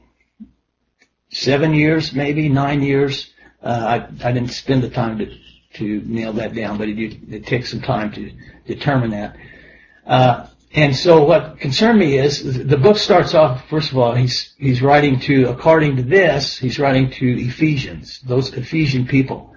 seven 1.30 1.74
years, 1.74 2.14
maybe 2.14 2.50
nine 2.50 2.82
years. 2.82 3.32
Uh, 3.64 4.08
I, 4.22 4.28
I 4.28 4.32
didn't 4.32 4.52
spend 4.52 4.84
the 4.84 4.90
time 4.90 5.20
to, 5.20 5.38
to 5.74 6.02
nail 6.06 6.34
that 6.34 6.54
down, 6.54 6.78
but 6.78 6.90
it, 6.90 7.20
it 7.30 7.46
takes 7.46 7.72
some 7.72 7.82
time 7.82 8.12
to 8.14 8.32
determine 8.66 9.12
that. 9.12 9.36
Uh, 10.06 10.48
and 10.74 10.96
so 10.96 11.24
what 11.26 11.60
concerned 11.60 12.00
me 12.00 12.18
is 12.18 12.66
the 12.66 12.78
book 12.78 12.98
starts 12.98 13.34
off, 13.34 13.68
first 13.70 13.92
of 13.92 13.98
all, 13.98 14.16
he's, 14.16 14.54
he's 14.58 14.82
writing 14.82 15.20
to, 15.22 15.50
according 15.50 15.98
to 15.98 16.04
this, 16.04 16.58
he's 16.58 16.80
writing 16.80 17.12
to 17.12 17.42
Ephesians, 17.42 18.22
those 18.22 18.54
Ephesian 18.54 19.06
people. 19.06 19.54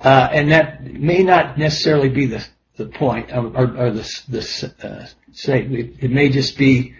Uh, 0.00 0.28
and 0.30 0.52
that 0.52 0.84
may 0.84 1.24
not 1.24 1.58
necessarily 1.58 2.08
be 2.08 2.26
the, 2.26 2.46
the 2.76 2.86
point, 2.86 3.32
or, 3.32 3.46
or, 3.76 3.90
the, 3.90 4.22
the 4.28 4.74
uh, 4.82 5.06
say, 5.32 5.62
it, 5.62 5.94
it, 6.04 6.10
may 6.10 6.28
just 6.28 6.56
be, 6.56 6.94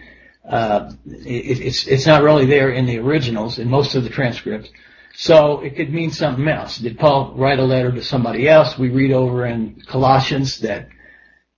uh, 0.47 0.91
it, 1.05 1.59
it's, 1.61 1.87
it's 1.87 2.05
not 2.05 2.23
really 2.23 2.45
there 2.45 2.71
in 2.71 2.85
the 2.85 2.97
originals, 2.99 3.57
in 3.57 3.69
most 3.69 3.95
of 3.95 4.03
the 4.03 4.09
transcripts. 4.09 4.69
So 5.17 5.61
it 5.61 5.75
could 5.75 5.93
mean 5.93 6.11
something 6.11 6.47
else. 6.47 6.77
Did 6.77 6.99
Paul 6.99 7.33
write 7.35 7.59
a 7.59 7.63
letter 7.63 7.91
to 7.91 8.03
somebody 8.03 8.49
else? 8.49 8.77
We 8.77 8.89
read 8.89 9.11
over 9.11 9.45
in 9.45 9.81
Colossians 9.87 10.59
that 10.59 10.89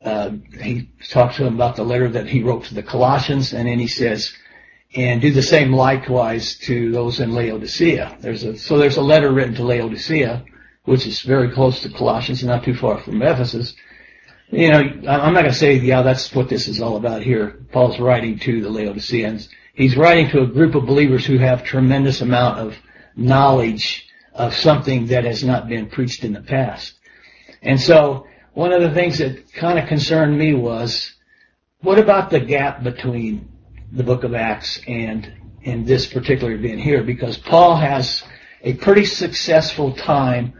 uh, 0.03 0.31
he 0.61 0.91
talks 1.09 1.37
to 1.37 1.43
them 1.43 1.55
about 1.55 1.75
the 1.75 1.83
letter 1.83 2.07
that 2.09 2.27
he 2.27 2.43
wrote 2.43 2.65
to 2.65 2.75
the 2.75 2.83
Colossians, 2.83 3.53
and 3.53 3.67
then 3.67 3.79
he 3.79 3.87
says, 3.87 4.31
and 4.95 5.21
do 5.21 5.31
the 5.31 5.41
same 5.41 5.73
likewise 5.73 6.57
to 6.59 6.91
those 6.91 7.19
in 7.19 7.33
Laodicea. 7.33 8.17
There's 8.21 8.43
a, 8.43 8.57
so 8.57 8.77
there's 8.77 8.97
a 8.97 9.01
letter 9.01 9.31
written 9.31 9.55
to 9.55 9.63
Laodicea, 9.63 10.45
which 10.85 11.07
is 11.07 11.21
very 11.21 11.51
close 11.51 11.81
to 11.81 11.89
Colossians, 11.89 12.43
not 12.43 12.63
too 12.63 12.75
far 12.75 12.99
from 12.99 13.21
Ephesus. 13.21 13.75
You 14.49 14.69
know, 14.69 14.79
I'm 14.79 15.33
not 15.33 15.41
going 15.41 15.45
to 15.45 15.53
say, 15.53 15.73
yeah, 15.73 16.03
that's 16.03 16.33
what 16.33 16.47
this 16.47 16.67
is 16.67 16.79
all 16.79 16.95
about 16.95 17.23
here. 17.23 17.65
Paul's 17.71 17.99
writing 17.99 18.39
to 18.39 18.61
the 18.61 18.69
Laodiceans. 18.69 19.49
He's 19.73 19.97
writing 19.97 20.29
to 20.29 20.43
a 20.43 20.47
group 20.47 20.75
of 20.75 20.85
believers 20.85 21.25
who 21.25 21.37
have 21.39 21.63
tremendous 21.63 22.21
amount 22.21 22.59
of 22.59 22.77
knowledge 23.17 24.07
of 24.33 24.55
something 24.55 25.07
that 25.07 25.25
has 25.25 25.43
not 25.43 25.67
been 25.67 25.87
preached 25.87 26.23
in 26.23 26.33
the 26.33 26.41
past. 26.41 26.93
And 27.61 27.81
so, 27.81 28.27
one 28.53 28.71
of 28.71 28.81
the 28.81 28.91
things 28.91 29.17
that 29.17 29.51
kind 29.53 29.77
of 29.77 29.87
concerned 29.87 30.37
me 30.37 30.53
was, 30.53 31.13
what 31.81 31.99
about 31.99 32.29
the 32.29 32.39
gap 32.39 32.83
between 32.83 33.49
the 33.91 34.03
book 34.03 34.23
of 34.23 34.33
Acts 34.33 34.79
and, 34.87 35.31
and 35.65 35.85
this 35.85 36.07
particular 36.07 36.53
event 36.53 36.79
here? 36.79 37.03
Because 37.03 37.37
Paul 37.37 37.75
has 37.75 38.23
a 38.61 38.73
pretty 38.75 39.05
successful 39.05 39.93
time 39.93 40.53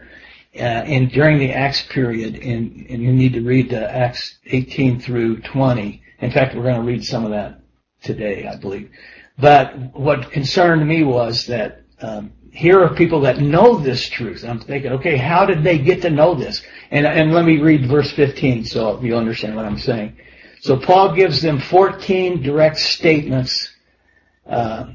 uh, 0.58 0.82
in 0.86 1.08
during 1.08 1.38
the 1.38 1.52
Acts 1.52 1.82
period, 1.82 2.36
and, 2.36 2.86
and 2.88 3.02
you 3.02 3.12
need 3.12 3.32
to 3.34 3.42
read 3.42 3.70
the 3.70 3.90
Acts 3.90 4.38
18 4.46 5.00
through 5.00 5.40
20. 5.40 6.02
In 6.20 6.30
fact, 6.30 6.54
we're 6.54 6.62
going 6.62 6.76
to 6.76 6.82
read 6.82 7.04
some 7.04 7.24
of 7.24 7.30
that 7.30 7.60
today, 8.02 8.46
I 8.46 8.56
believe. 8.56 8.90
But 9.38 9.76
what 9.94 10.30
concerned 10.32 10.86
me 10.86 11.04
was 11.04 11.46
that 11.46 11.82
um, 12.00 12.32
here 12.58 12.82
are 12.82 12.92
people 12.92 13.20
that 13.20 13.38
know 13.38 13.78
this 13.78 14.08
truth. 14.08 14.44
I'm 14.44 14.58
thinking, 14.58 14.90
okay, 14.94 15.16
how 15.16 15.46
did 15.46 15.62
they 15.62 15.78
get 15.78 16.02
to 16.02 16.10
know 16.10 16.34
this? 16.34 16.60
And, 16.90 17.06
and 17.06 17.32
let 17.32 17.44
me 17.44 17.60
read 17.60 17.88
verse 17.88 18.10
15 18.10 18.64
so 18.64 19.00
you 19.00 19.16
understand 19.16 19.54
what 19.54 19.64
I'm 19.64 19.78
saying. 19.78 20.16
So 20.62 20.76
Paul 20.76 21.14
gives 21.14 21.40
them 21.40 21.60
14 21.60 22.42
direct 22.42 22.78
statements, 22.78 23.72
uh, 24.44 24.86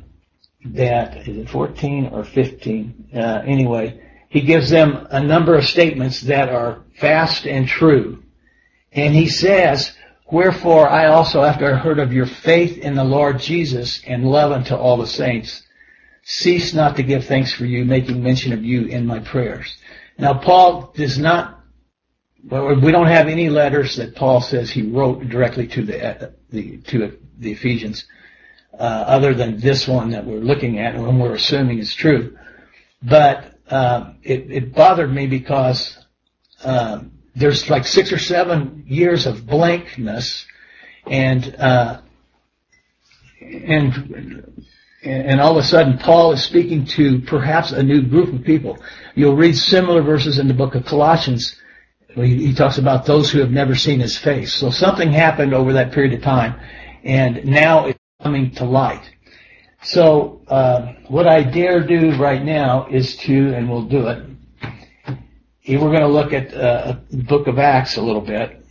that, 0.66 1.26
is 1.26 1.38
it 1.38 1.50
14 1.50 2.08
or 2.08 2.26
15? 2.26 3.12
Uh, 3.16 3.20
anyway, 3.46 3.98
he 4.28 4.42
gives 4.42 4.70
them 4.70 5.08
a 5.10 5.24
number 5.24 5.56
of 5.56 5.64
statements 5.64 6.20
that 6.20 6.50
are 6.50 6.84
fast 7.00 7.48
and 7.48 7.66
true. 7.66 8.24
And 8.92 9.16
he 9.16 9.30
says, 9.30 9.94
Wherefore 10.30 10.90
I 10.90 11.06
also, 11.06 11.44
after 11.44 11.74
I 11.74 11.78
heard 11.78 12.00
of 12.00 12.12
your 12.12 12.26
faith 12.26 12.80
in 12.80 12.96
the 12.96 13.06
Lord 13.06 13.40
Jesus 13.40 14.02
and 14.06 14.26
love 14.26 14.52
unto 14.52 14.76
all 14.76 14.98
the 14.98 15.08
saints, 15.08 15.64
cease 16.24 16.74
not 16.74 16.96
to 16.96 17.04
give 17.04 17.26
thanks 17.26 17.54
for 17.54 17.66
you, 17.66 17.86
making 17.86 18.24
mention 18.24 18.54
of 18.54 18.64
you 18.64 18.86
in 18.86 19.06
my 19.06 19.20
prayers. 19.20 19.78
Now, 20.18 20.34
Paul 20.34 20.94
does 20.96 21.18
not, 21.18 21.60
well, 22.44 22.80
we 22.80 22.92
don't 22.92 23.08
have 23.08 23.28
any 23.28 23.50
letters 23.50 23.98
that 23.98 24.16
Paul 24.16 24.42
says 24.42 24.70
he 24.70 24.84
wrote 24.84 25.28
directly 25.30 25.68
to 25.68 25.84
the, 25.84 26.34
the 26.50 26.78
to 26.78 27.18
the 27.38 27.52
Ephesians, 27.52 28.06
uh, 28.74 28.84
other 28.84 29.34
than 29.34 29.60
this 29.60 29.88
one 29.88 30.12
that 30.12 30.26
we're 30.26 30.40
looking 30.40 30.80
at 30.80 30.96
and 30.96 31.20
we're 31.20 31.36
assuming 31.36 31.80
is 31.80 31.94
true. 31.94 32.38
But 33.02 33.54
uh, 33.70 34.14
it, 34.24 34.52
it, 34.52 34.74
bothered 34.74 35.14
me 35.14 35.28
because 35.28 35.98
uh, 36.64 37.02
there's 37.36 37.70
like 37.70 37.86
six 37.86 38.12
or 38.12 38.18
seven 38.18 38.84
years 38.88 39.26
of 39.26 39.46
blankness, 39.46 40.46
and 41.06 41.56
uh, 41.56 42.02
and 43.42 44.66
and 45.04 45.42
all 45.42 45.52
of 45.52 45.64
a 45.64 45.68
sudden 45.68 45.98
Paul 45.98 46.32
is 46.32 46.44
speaking 46.44 46.86
to 46.86 47.20
perhaps 47.22 47.72
a 47.72 47.84
new 47.84 48.02
group 48.02 48.34
of 48.34 48.44
people. 48.44 48.78
You'll 49.16 49.36
read 49.36 49.58
similar 49.58 50.02
verses 50.02 50.40
in 50.40 50.48
the 50.48 50.54
book 50.54 50.76
of 50.76 50.86
Colossians. 50.86 51.60
He 52.16 52.54
talks 52.54 52.78
about 52.78 53.06
those 53.06 53.32
who 53.32 53.40
have 53.40 53.52
never 53.52 53.76
seen 53.76 54.00
his 54.00 54.18
face. 54.18 54.54
So 54.54 54.70
something 54.70 55.12
happened 55.12 55.54
over 55.54 55.74
that 55.74 55.92
period 55.92 56.14
of 56.14 56.22
time, 56.22 56.60
and 57.04 57.46
now 57.46 57.88
it's 57.88 58.00
coming 58.22 58.52
to 58.52 58.66
light. 58.66 59.10
So 59.82 60.42
uh, 60.48 60.94
what 61.10 61.28
I 61.28 61.44
dare 61.44 61.86
do 61.86 62.16
right 62.16 62.42
now 62.42 62.88
is 62.88 63.18
to, 63.18 63.54
and 63.54 63.70
we'll 63.70 63.86
do 63.86 64.08
it. 64.08 64.30
We're 65.68 65.80
going 65.80 66.02
to 66.02 66.08
look 66.08 66.34
at 66.34 66.54
uh, 66.54 66.98
the 67.10 67.24
book 67.24 67.48
of 67.48 67.60
Acts 67.60 67.98
a 67.98 68.02
little 68.02 68.22
bit 68.22 68.66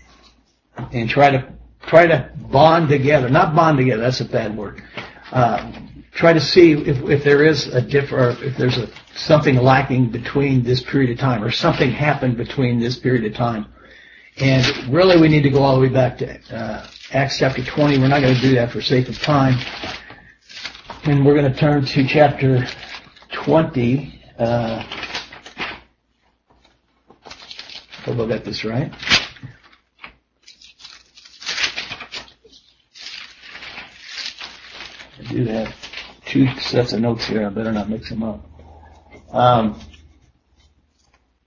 and 0.92 1.08
try 1.08 1.30
to 1.30 1.52
try 1.86 2.06
to 2.06 2.30
bond 2.36 2.88
together. 2.88 3.28
Not 3.28 3.54
bond 3.54 3.78
together. 3.78 4.02
That's 4.02 4.20
a 4.20 4.24
bad 4.24 4.56
word. 4.56 4.82
Uh, 5.30 5.72
try 6.12 6.32
to 6.32 6.40
see 6.40 6.72
if, 6.72 7.02
if 7.08 7.24
there 7.24 7.44
is 7.44 7.66
a 7.68 7.80
diff 7.80 8.12
or 8.12 8.30
if 8.42 8.56
there's 8.56 8.76
a 8.76 8.88
something 9.14 9.56
lacking 9.56 10.10
between 10.10 10.62
this 10.62 10.82
period 10.82 11.10
of 11.10 11.18
time 11.18 11.42
or 11.42 11.50
something 11.50 11.90
happened 11.90 12.36
between 12.36 12.78
this 12.78 12.98
period 12.98 13.24
of 13.24 13.34
time. 13.34 13.66
And 14.38 14.64
really 14.92 15.20
we 15.20 15.28
need 15.28 15.42
to 15.42 15.50
go 15.50 15.62
all 15.62 15.74
the 15.74 15.80
way 15.80 15.88
back 15.88 16.18
to 16.18 16.38
uh, 16.54 16.86
Acts 17.12 17.38
chapter 17.38 17.64
20. 17.64 17.98
We're 17.98 18.08
not 18.08 18.20
going 18.20 18.34
to 18.34 18.40
do 18.40 18.54
that 18.54 18.70
for 18.70 18.80
sake 18.80 19.08
of 19.08 19.18
time. 19.18 19.58
And 21.04 21.24
we're 21.24 21.34
going 21.34 21.52
to 21.52 21.58
turn 21.58 21.84
to 21.84 22.06
chapter 22.06 22.66
20. 23.32 24.20
Uh, 24.38 24.82
hope 28.04 28.18
I 28.18 28.26
got 28.26 28.44
this 28.44 28.64
right. 28.64 28.92
Do 35.28 35.44
that 35.44 35.81
two 36.32 36.48
sets 36.58 36.94
of 36.94 37.00
notes 37.00 37.26
here. 37.26 37.46
I 37.46 37.50
better 37.50 37.72
not 37.72 37.90
mix 37.90 38.08
them 38.08 38.22
up. 38.22 38.40
Um, 39.32 39.78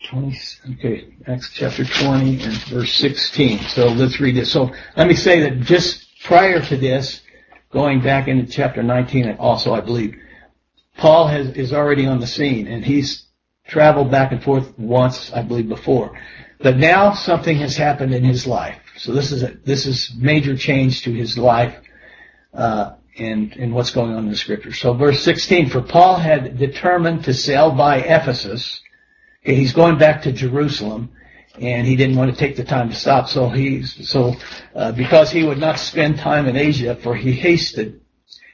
20, 0.07 0.37
okay, 0.73 1.07
Acts 1.25 1.49
chapter 1.51 1.83
20 1.83 2.43
and 2.43 2.53
verse 2.65 2.93
16. 2.93 3.59
So 3.59 3.87
let's 3.87 4.19
read 4.19 4.35
this. 4.35 4.51
So 4.51 4.71
let 4.95 5.07
me 5.07 5.15
say 5.15 5.39
that 5.41 5.61
just 5.61 6.07
prior 6.23 6.61
to 6.61 6.77
this, 6.77 7.21
going 7.71 8.01
back 8.01 8.27
into 8.27 8.45
chapter 8.45 8.83
19 8.83 9.27
and 9.27 9.39
also 9.39 9.73
I 9.73 9.81
believe, 9.81 10.15
Paul 10.97 11.27
has, 11.27 11.47
is 11.55 11.73
already 11.73 12.05
on 12.05 12.19
the 12.19 12.27
scene 12.27 12.67
and 12.67 12.85
he's 12.85 13.25
traveled 13.67 14.11
back 14.11 14.31
and 14.31 14.43
forth 14.43 14.77
once, 14.77 15.33
I 15.33 15.41
believe, 15.41 15.67
before. 15.67 16.17
But 16.59 16.77
now 16.77 17.13
something 17.13 17.57
has 17.57 17.75
happened 17.75 18.13
in 18.13 18.23
his 18.23 18.45
life. 18.45 18.79
So 18.97 19.11
this 19.11 19.31
is 19.31 19.41
a, 19.41 19.57
this 19.65 19.87
is 19.87 20.13
major 20.15 20.55
change 20.55 21.01
to 21.01 21.11
his 21.11 21.37
life, 21.37 21.75
uh, 22.53 22.93
and, 23.17 23.53
and 23.53 23.73
what's 23.73 23.91
going 23.91 24.13
on 24.13 24.25
in 24.25 24.29
the 24.29 24.35
scripture. 24.35 24.73
So 24.73 24.93
verse 24.93 25.23
16, 25.23 25.69
for 25.69 25.81
Paul 25.81 26.17
had 26.17 26.57
determined 26.57 27.23
to 27.25 27.33
sail 27.33 27.71
by 27.71 27.97
Ephesus. 27.97 28.81
Okay, 29.43 29.55
he's 29.55 29.73
going 29.73 29.97
back 29.97 30.23
to 30.23 30.31
Jerusalem 30.31 31.11
and 31.59 31.87
he 31.87 31.95
didn't 31.95 32.17
want 32.17 32.31
to 32.31 32.37
take 32.37 32.55
the 32.55 32.63
time 32.63 32.89
to 32.89 32.95
stop. 32.95 33.29
So 33.29 33.49
he, 33.49 33.83
so, 33.83 34.33
uh, 34.73 34.91
because 34.91 35.31
he 35.31 35.43
would 35.43 35.57
not 35.57 35.79
spend 35.79 36.17
time 36.17 36.47
in 36.47 36.55
Asia, 36.55 36.95
for 36.95 37.15
he 37.15 37.31
hasted, 37.31 38.01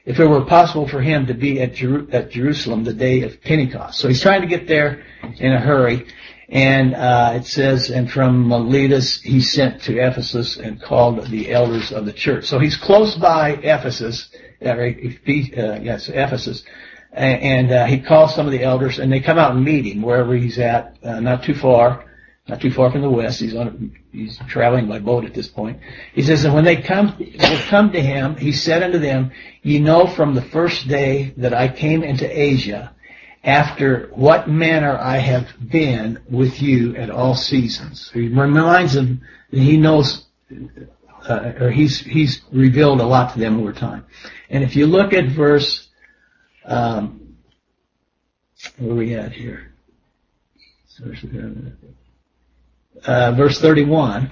if 0.04 0.20
it 0.20 0.26
were 0.26 0.44
possible 0.44 0.86
for 0.86 1.00
him 1.00 1.26
to 1.26 1.34
be 1.34 1.60
at, 1.60 1.74
Jeru- 1.74 2.08
at 2.12 2.30
Jerusalem 2.30 2.84
the 2.84 2.92
day 2.92 3.22
of 3.22 3.40
Pentecost. 3.42 3.98
So 3.98 4.08
he's 4.08 4.22
trying 4.22 4.42
to 4.42 4.46
get 4.46 4.68
there 4.68 5.04
in 5.38 5.52
a 5.52 5.60
hurry. 5.60 6.06
And 6.48 6.94
uh, 6.94 7.32
it 7.36 7.46
says, 7.46 7.90
and 7.90 8.10
from 8.10 8.46
Miletus 8.46 9.22
he 9.22 9.40
sent 9.40 9.82
to 9.84 9.98
Ephesus 9.98 10.58
and 10.58 10.80
called 10.80 11.26
the 11.28 11.50
elders 11.50 11.92
of 11.92 12.04
the 12.04 12.12
church. 12.12 12.44
So 12.44 12.58
he's 12.58 12.76
close 12.76 13.14
by 13.14 13.52
Ephesus, 13.52 14.28
yes, 15.82 16.08
Ephesus, 16.08 16.64
and 17.12 17.70
uh, 17.70 17.86
he 17.86 18.00
calls 18.00 18.34
some 18.34 18.46
of 18.46 18.52
the 18.52 18.62
elders, 18.62 18.98
and 18.98 19.12
they 19.12 19.20
come 19.20 19.38
out 19.38 19.52
and 19.54 19.64
meet 19.64 19.86
him 19.86 20.02
wherever 20.02 20.34
he's 20.34 20.58
at, 20.58 20.96
uh, 21.02 21.20
not 21.20 21.42
too 21.42 21.54
far 21.54 22.04
not 22.48 22.60
too 22.60 22.70
far 22.70 22.90
from 22.90 23.02
the 23.02 23.10
west. 23.10 23.40
He's 23.40 23.54
on, 23.54 23.96
he's 24.10 24.38
traveling 24.48 24.88
by 24.88 24.98
boat 24.98 25.24
at 25.24 25.34
this 25.34 25.48
point. 25.48 25.80
He 26.12 26.22
says, 26.22 26.44
and 26.44 26.54
when 26.54 26.64
they 26.64 26.76
come, 26.76 27.16
come 27.68 27.92
to 27.92 28.00
him, 28.00 28.36
he 28.36 28.52
said 28.52 28.82
unto 28.82 28.98
them, 28.98 29.30
ye 29.62 29.78
know 29.78 30.06
from 30.06 30.34
the 30.34 30.42
first 30.42 30.88
day 30.88 31.34
that 31.36 31.54
I 31.54 31.68
came 31.68 32.02
into 32.02 32.26
Asia, 32.26 32.94
after 33.44 34.08
what 34.14 34.48
manner 34.48 34.96
I 34.96 35.18
have 35.18 35.48
been 35.70 36.20
with 36.30 36.62
you 36.62 36.96
at 36.96 37.10
all 37.10 37.34
seasons. 37.34 38.10
He 38.12 38.28
reminds 38.28 38.94
them 38.94 39.22
that 39.50 39.58
he 39.58 39.76
knows, 39.76 40.26
uh, 41.28 41.52
or 41.60 41.70
he's, 41.70 42.00
he's 42.00 42.42
revealed 42.52 43.00
a 43.00 43.06
lot 43.06 43.32
to 43.32 43.38
them 43.38 43.60
over 43.60 43.72
time. 43.72 44.04
And 44.50 44.62
if 44.64 44.76
you 44.76 44.86
look 44.86 45.12
at 45.12 45.28
verse, 45.28 45.88
um, 46.64 47.36
where 48.78 48.92
are 48.92 48.94
we 48.94 49.14
at 49.14 49.32
here? 49.32 49.72
uh, 53.04 53.32
verse 53.32 53.60
31, 53.60 54.30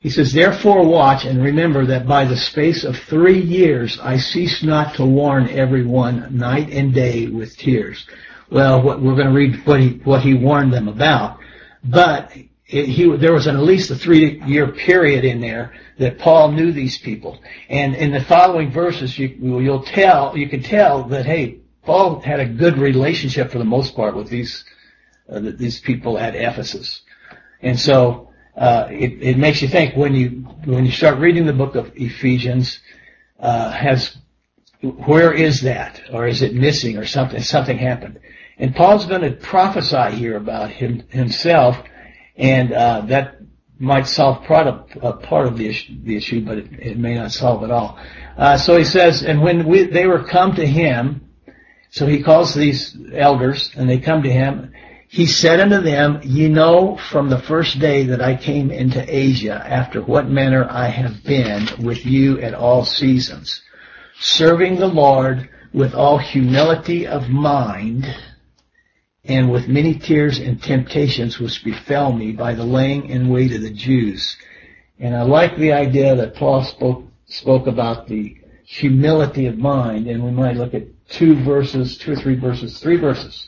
he 0.00 0.10
says, 0.10 0.32
Therefore 0.32 0.86
watch 0.86 1.24
and 1.24 1.42
remember 1.42 1.86
that 1.86 2.06
by 2.06 2.24
the 2.24 2.36
space 2.36 2.84
of 2.84 2.96
three 2.96 3.40
years 3.40 3.98
I 4.00 4.18
cease 4.18 4.62
not 4.62 4.94
to 4.96 5.04
warn 5.04 5.48
everyone 5.48 6.36
night 6.36 6.70
and 6.70 6.92
day 6.92 7.26
with 7.26 7.56
tears. 7.56 8.06
Well, 8.50 8.82
what, 8.82 9.00
we're 9.00 9.16
going 9.16 9.28
to 9.28 9.32
read 9.32 9.66
what 9.66 9.80
he, 9.80 9.88
what 10.04 10.20
he 10.20 10.34
warned 10.34 10.72
them 10.72 10.88
about. 10.88 11.38
But 11.82 12.32
it, 12.74 12.86
he, 12.86 13.16
there 13.16 13.32
was 13.32 13.46
at 13.46 13.56
least 13.56 13.90
a 13.90 13.94
three 13.94 14.42
year 14.46 14.68
period 14.72 15.24
in 15.24 15.40
there 15.40 15.72
that 15.98 16.18
Paul 16.18 16.50
knew 16.52 16.72
these 16.72 16.98
people. 16.98 17.40
And 17.68 17.94
in 17.94 18.10
the 18.10 18.24
following 18.24 18.72
verses, 18.72 19.16
you, 19.18 19.28
you'll 19.60 19.84
tell, 19.84 20.36
you 20.36 20.48
can 20.48 20.62
tell 20.62 21.04
that, 21.04 21.24
hey, 21.24 21.60
Paul 21.82 22.20
had 22.20 22.40
a 22.40 22.46
good 22.46 22.78
relationship 22.78 23.52
for 23.52 23.58
the 23.58 23.64
most 23.64 23.94
part 23.94 24.16
with 24.16 24.28
these, 24.28 24.64
uh, 25.28 25.40
these 25.40 25.78
people 25.80 26.18
at 26.18 26.34
Ephesus. 26.34 27.02
And 27.62 27.78
so 27.78 28.30
uh, 28.56 28.88
it, 28.90 29.22
it 29.22 29.38
makes 29.38 29.62
you 29.62 29.68
think 29.68 29.96
when 29.96 30.14
you 30.14 30.28
when 30.64 30.84
you 30.84 30.92
start 30.92 31.18
reading 31.18 31.46
the 31.46 31.52
book 31.52 31.74
of 31.74 31.92
Ephesians, 31.96 32.78
uh, 33.40 33.70
has 33.70 34.16
where 34.80 35.32
is 35.32 35.62
that, 35.62 36.00
or 36.12 36.26
is 36.26 36.42
it 36.42 36.54
missing, 36.54 36.96
or 36.98 37.06
something? 37.06 37.42
Something 37.42 37.78
happened, 37.78 38.20
and 38.58 38.74
Paul's 38.74 39.06
going 39.06 39.22
to 39.22 39.32
prophesy 39.32 40.16
here 40.16 40.36
about 40.36 40.70
him 40.70 41.02
himself, 41.08 41.82
and 42.36 42.72
uh, 42.72 43.02
that 43.02 43.40
might 43.78 44.06
solve 44.06 44.44
part 44.44 44.66
of 44.66 44.88
uh, 45.02 45.12
part 45.12 45.46
of 45.46 45.56
the 45.58 45.68
issue, 45.68 45.94
the 46.02 46.16
issue, 46.16 46.44
but 46.44 46.58
it, 46.58 46.72
it 46.78 46.98
may 46.98 47.14
not 47.14 47.32
solve 47.32 47.62
it 47.64 47.70
all. 47.70 47.98
Uh, 48.36 48.56
so 48.56 48.76
he 48.76 48.84
says, 48.84 49.22
and 49.22 49.40
when 49.42 49.66
we, 49.66 49.84
they 49.84 50.06
were 50.06 50.24
come 50.24 50.54
to 50.54 50.66
him, 50.66 51.28
so 51.90 52.06
he 52.06 52.22
calls 52.22 52.54
these 52.54 52.96
elders, 53.12 53.70
and 53.76 53.88
they 53.88 53.98
come 53.98 54.22
to 54.22 54.30
him, 54.30 54.72
he 55.08 55.26
said 55.26 55.60
unto 55.60 55.80
them, 55.80 56.20
Ye 56.24 56.48
know 56.48 56.96
from 56.96 57.28
the 57.28 57.38
first 57.38 57.78
day 57.78 58.04
that 58.06 58.20
I 58.20 58.34
came 58.34 58.72
into 58.72 59.04
Asia, 59.06 59.64
after 59.64 60.02
what 60.02 60.28
manner 60.28 60.66
I 60.68 60.88
have 60.88 61.22
been 61.22 61.68
with 61.84 62.04
you 62.04 62.40
at 62.40 62.54
all 62.54 62.84
seasons, 62.84 63.62
serving 64.18 64.76
the 64.76 64.88
Lord 64.88 65.48
with 65.72 65.94
all 65.94 66.18
humility 66.18 67.06
of 67.06 67.28
mind, 67.28 68.12
and 69.24 69.50
with 69.50 69.68
many 69.68 69.94
tears 69.94 70.38
and 70.38 70.62
temptations 70.62 71.38
which 71.38 71.64
befell 71.64 72.12
me 72.12 72.32
by 72.32 72.54
the 72.54 72.64
laying 72.64 73.08
in 73.08 73.28
wait 73.28 73.52
of 73.52 73.62
the 73.62 73.72
Jews. 73.72 74.36
And 74.98 75.16
I 75.16 75.22
like 75.22 75.56
the 75.56 75.72
idea 75.72 76.14
that 76.14 76.34
Paul 76.34 76.62
spoke, 76.64 77.04
spoke 77.26 77.66
about 77.66 78.06
the 78.06 78.36
humility 78.66 79.46
of 79.46 79.58
mind, 79.58 80.06
and 80.06 80.22
we 80.22 80.30
might 80.30 80.56
look 80.56 80.74
at 80.74 80.84
two 81.08 81.42
verses, 81.42 81.98
two 81.98 82.12
or 82.12 82.16
three 82.16 82.36
verses, 82.36 82.80
three 82.80 82.96
verses. 82.96 83.46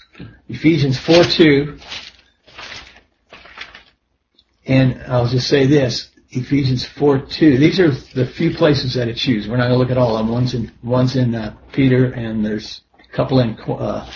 Ephesians 0.49 0.99
4 0.99 1.25
2. 1.25 1.79
And 4.67 5.03
I'll 5.07 5.29
just 5.29 5.49
say 5.49 5.67
this. 5.67 6.11
Ephesians 6.31 6.85
4 6.85 7.21
2. 7.21 7.59
These 7.59 7.81
are 7.81 7.91
the 8.15 8.27
few 8.27 8.55
places 8.55 8.95
that 8.95 9.09
it 9.09 9.17
chooses. 9.17 9.49
We're 9.49 9.57
not 9.57 9.69
going 9.69 9.75
to 9.75 9.79
look 9.79 9.91
at 9.91 9.99
all 9.99 10.17
of 10.17 10.27
them. 10.27 10.35
One's 10.35 10.55
in, 10.55 10.73
one's 10.83 11.17
in 11.17 11.35
uh, 11.35 11.57
Peter, 11.73 12.13
and 12.13 12.45
there's 12.45 12.83
a 12.99 13.17
couple 13.17 13.41
in, 13.41 13.59
uh, 13.69 14.11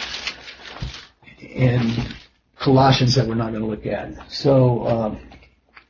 in 1.51 2.15
Colossians 2.59 3.15
that 3.15 3.27
we're 3.27 3.35
not 3.35 3.51
going 3.51 3.63
to 3.63 3.69
look 3.69 3.87
at. 3.87 4.31
So, 4.31 4.83
uh, 4.83 5.19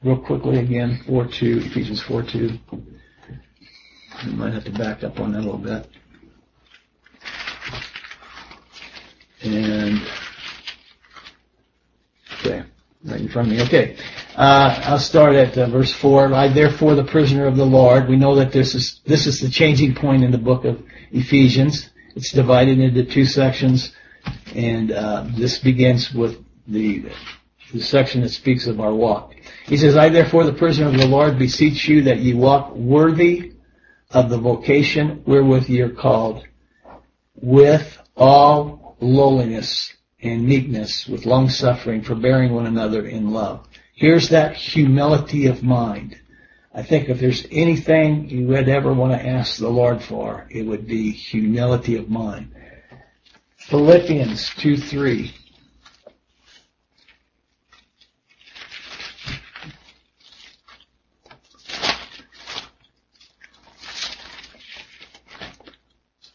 real 0.03 0.18
quickly 0.18 0.59
again, 0.59 1.03
4 1.07 1.27
2, 1.27 1.62
Ephesians 1.66 2.03
4 2.03 2.23
2. 2.23 2.59
We 4.27 4.33
might 4.33 4.53
have 4.53 4.64
to 4.64 4.73
back 4.73 5.03
up 5.03 5.18
on 5.18 5.33
that 5.33 5.40
a 5.40 5.42
little 5.42 5.59
bit. 5.59 5.88
And 9.42 10.03
okay, 12.38 12.62
right 13.05 13.20
in 13.20 13.29
front 13.29 13.49
of 13.49 13.55
me. 13.55 13.62
Okay, 13.62 13.96
uh, 14.37 14.79
I'll 14.85 14.99
start 14.99 15.35
at 15.35 15.57
uh, 15.57 15.66
verse 15.70 15.92
four. 15.94 16.33
I 16.35 16.49
therefore, 16.49 16.94
the 16.94 17.05
prisoner 17.05 17.46
of 17.46 17.57
the 17.57 17.64
Lord. 17.64 18.07
We 18.07 18.16
know 18.16 18.35
that 18.35 18.53
this 18.53 18.75
is 18.75 19.01
this 19.07 19.27
is 19.27 19.40
the 19.40 19.49
changing 19.49 19.94
point 19.94 20.23
in 20.23 20.31
the 20.31 20.38
book 20.38 20.66
of 20.66 20.83
Ephesians. 21.12 21.88
It's 22.14 22.33
divided 22.33 22.79
into 22.79 23.05
two 23.05 23.25
sections, 23.25 23.92
and 24.54 24.92
uh, 24.92 25.26
this 25.36 25.58
begins 25.58 26.12
with 26.12 26.44
the 26.66 27.10
the 27.72 27.80
section 27.80 28.22
that 28.22 28.30
speaks 28.30 28.66
of 28.66 28.80
our 28.80 28.92
walk. 28.92 29.34
He 29.66 29.76
says, 29.76 29.96
I 29.96 30.08
therefore, 30.08 30.44
the 30.44 30.52
prisoner 30.52 30.88
of 30.88 30.98
the 30.98 31.06
Lord, 31.06 31.38
beseech 31.38 31.86
you 31.88 32.02
that 32.02 32.18
ye 32.18 32.34
walk 32.34 32.74
worthy 32.74 33.52
of 34.10 34.28
the 34.28 34.38
vocation 34.38 35.22
wherewith 35.24 35.68
ye 35.68 35.80
are 35.80 35.90
called, 35.90 36.44
with 37.36 37.98
all 38.16 38.96
lowliness 39.00 39.94
and 40.22 40.46
meekness 40.46 41.06
with 41.06 41.26
long 41.26 41.48
suffering, 41.48 42.02
forbearing 42.02 42.52
one 42.52 42.66
another 42.66 43.06
in 43.06 43.30
love. 43.30 43.66
Here's 43.94 44.28
that 44.30 44.56
humility 44.56 45.46
of 45.46 45.62
mind. 45.62 46.18
I 46.74 46.82
think 46.82 47.08
if 47.08 47.18
there's 47.18 47.46
anything 47.50 48.28
you 48.28 48.46
would 48.48 48.68
ever 48.68 48.92
want 48.92 49.12
to 49.12 49.26
ask 49.26 49.58
the 49.58 49.68
Lord 49.68 50.02
for, 50.02 50.46
it 50.50 50.62
would 50.62 50.86
be 50.86 51.10
humility 51.10 51.96
of 51.96 52.08
mind. 52.08 52.54
Philippians 53.70 54.50
2 54.56 54.76
3. 54.78 55.33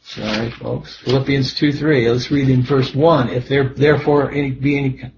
Sorry, 0.02 0.50
folks. 0.52 0.96
Philippians 1.00 1.54
2, 1.56 1.74
3. 1.74 2.10
Let's 2.10 2.32
read 2.32 2.50
in 2.50 2.64
verse 2.64 2.96
1. 2.96 3.28
If 3.28 3.50
there 3.50 3.68
therefore 3.68 4.32
any, 4.32 4.52
be 4.52 4.78
any, 4.78 5.12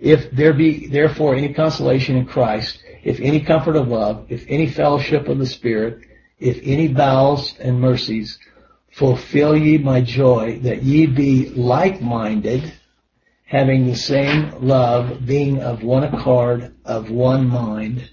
if 0.00 0.32
there 0.32 0.52
be 0.52 0.88
therefore 0.88 1.36
any 1.36 1.54
consolation 1.54 2.16
in 2.16 2.26
Christ, 2.26 2.82
if 3.04 3.20
any 3.20 3.38
comfort 3.38 3.76
of 3.76 3.86
love, 3.86 4.26
if 4.30 4.44
any 4.48 4.68
fellowship 4.68 5.28
of 5.28 5.38
the 5.38 5.46
Spirit, 5.46 6.00
if 6.40 6.58
any 6.64 6.88
bowels 6.88 7.54
and 7.60 7.80
mercies, 7.80 8.36
fulfill 8.92 9.56
ye 9.56 9.78
my 9.78 10.00
joy, 10.00 10.58
that 10.62 10.82
ye 10.82 11.06
be 11.06 11.48
like-minded, 11.50 12.72
having 13.44 13.86
the 13.86 13.96
same 13.96 14.50
love, 14.60 15.26
being 15.26 15.60
of 15.60 15.82
one 15.82 16.04
accord, 16.04 16.74
of 16.84 17.10
one 17.10 17.48
mind. 17.48 18.08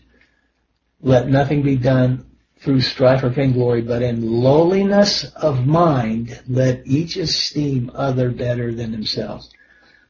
Let 1.01 1.27
nothing 1.27 1.61
be 1.61 1.75
done 1.75 2.25
through 2.61 2.81
strife 2.81 3.23
or 3.23 3.29
vainglory, 3.29 3.81
but 3.81 4.01
in 4.01 4.21
lowliness 4.21 5.23
of 5.35 5.65
mind, 5.65 6.41
let 6.47 6.85
each 6.85 7.15
esteem 7.15 7.91
other 7.93 8.31
better 8.31 8.73
than 8.73 8.91
themselves. 8.91 9.49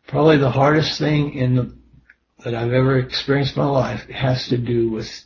Probably 0.07 0.37
the 0.37 0.49
hardest 0.49 0.97
thing 0.97 1.33
in 1.33 1.55
the, 1.55 1.75
that 2.43 2.55
I've 2.55 2.73
ever 2.73 2.97
experienced 2.97 3.55
in 3.55 3.61
my 3.61 3.69
life 3.69 4.09
has 4.09 4.47
to 4.47 4.57
do 4.57 4.89
with 4.89 5.25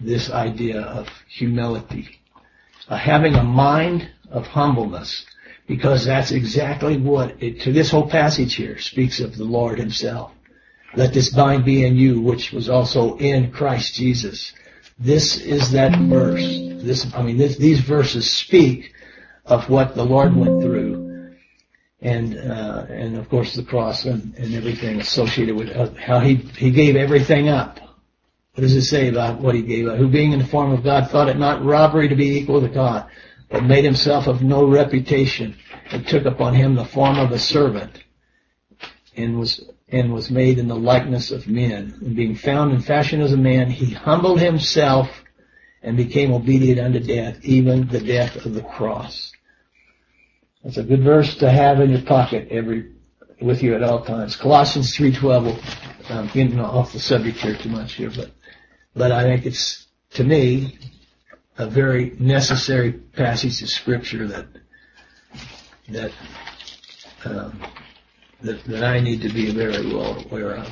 this 0.00 0.30
idea 0.30 0.80
of 0.80 1.08
humility. 1.28 2.08
Uh, 2.88 2.96
having 2.96 3.34
a 3.34 3.44
mind 3.44 4.10
of 4.30 4.46
humbleness, 4.46 5.26
because 5.66 6.04
that's 6.04 6.30
exactly 6.32 6.96
what 6.96 7.42
it, 7.42 7.60
to 7.62 7.72
this 7.72 7.90
whole 7.90 8.08
passage 8.08 8.54
here 8.54 8.78
speaks 8.78 9.20
of 9.20 9.36
the 9.36 9.44
Lord 9.44 9.78
himself. 9.78 10.32
let 10.96 11.12
this 11.12 11.34
mind 11.34 11.64
be 11.64 11.84
in 11.84 11.96
you, 11.96 12.20
which 12.20 12.52
was 12.52 12.68
also 12.68 13.16
in 13.18 13.50
Christ 13.50 13.94
Jesus. 13.94 14.52
This 14.98 15.36
is 15.36 15.70
that 15.72 15.98
verse. 15.98 16.42
This, 16.82 17.06
I 17.14 17.22
mean, 17.22 17.36
this, 17.36 17.56
these 17.56 17.80
verses 17.80 18.30
speak 18.30 18.92
of 19.44 19.68
what 19.68 19.94
the 19.94 20.04
Lord 20.04 20.34
went 20.34 20.62
through, 20.62 21.34
and 22.00 22.38
uh, 22.38 22.86
and 22.88 23.16
of 23.16 23.28
course 23.28 23.54
the 23.54 23.62
cross 23.62 24.04
and, 24.04 24.34
and 24.36 24.54
everything 24.54 25.00
associated 25.00 25.56
with 25.56 25.70
uh, 25.70 25.90
how 25.94 26.20
he 26.20 26.36
he 26.36 26.70
gave 26.70 26.96
everything 26.96 27.48
up. 27.48 27.80
What 28.54 28.62
does 28.62 28.74
it 28.74 28.82
say 28.82 29.08
about 29.08 29.40
what 29.40 29.54
he 29.54 29.62
gave 29.62 29.88
up? 29.88 29.98
Who 29.98 30.08
being 30.08 30.32
in 30.32 30.40
the 30.40 30.46
form 30.46 30.72
of 30.72 30.82
God 30.82 31.10
thought 31.10 31.28
it 31.28 31.38
not 31.38 31.64
robbery 31.64 32.08
to 32.08 32.16
be 32.16 32.38
equal 32.38 32.60
to 32.60 32.68
God, 32.68 33.08
but 33.50 33.64
made 33.64 33.84
himself 33.84 34.26
of 34.26 34.42
no 34.42 34.66
reputation, 34.66 35.56
and 35.90 36.06
took 36.06 36.24
upon 36.24 36.54
him 36.54 36.74
the 36.74 36.84
form 36.84 37.18
of 37.18 37.32
a 37.32 37.38
servant, 37.38 38.04
and 39.16 39.38
was 39.38 39.64
and 39.90 40.12
was 40.12 40.30
made 40.30 40.58
in 40.58 40.68
the 40.68 40.76
likeness 40.76 41.30
of 41.30 41.48
men. 41.48 41.98
And 42.02 42.14
being 42.14 42.36
found 42.36 42.72
in 42.72 42.80
fashion 42.80 43.22
as 43.22 43.32
a 43.32 43.38
man, 43.38 43.70
he 43.70 43.94
humbled 43.94 44.38
himself 44.38 45.24
and 45.82 45.96
became 45.96 46.32
obedient 46.32 46.78
unto 46.78 47.00
death, 47.00 47.38
even 47.42 47.88
the 47.88 48.00
death 48.00 48.44
of 48.44 48.52
the 48.52 48.62
cross. 48.62 49.32
That's 50.62 50.76
a 50.76 50.82
good 50.82 51.02
verse 51.02 51.36
to 51.36 51.50
have 51.50 51.80
in 51.80 51.90
your 51.90 52.02
pocket 52.02 52.48
every 52.50 52.92
with 53.40 53.62
you 53.62 53.74
at 53.74 53.82
all 53.82 54.04
times. 54.04 54.36
Colossians 54.36 54.94
three 54.94 55.12
twelve. 55.12 55.58
I'm 56.10 56.26
getting 56.28 56.58
off 56.58 56.92
the 56.92 57.00
subject 57.00 57.38
here 57.38 57.56
too 57.56 57.68
much 57.68 57.94
here, 57.94 58.10
but 58.14 58.30
but 58.94 59.12
I 59.12 59.22
think 59.22 59.46
it's 59.46 59.86
to 60.14 60.24
me 60.24 60.78
a 61.58 61.68
very 61.68 62.14
necessary 62.20 62.92
passage 62.92 63.60
of 63.62 63.68
scripture 63.68 64.28
that 64.28 64.46
that 65.88 66.12
um, 67.24 67.60
that, 68.42 68.64
that 68.64 68.84
I 68.84 69.00
need 69.00 69.22
to 69.22 69.28
be 69.28 69.52
very 69.52 69.92
well 69.92 70.24
aware 70.24 70.58
of. 70.58 70.68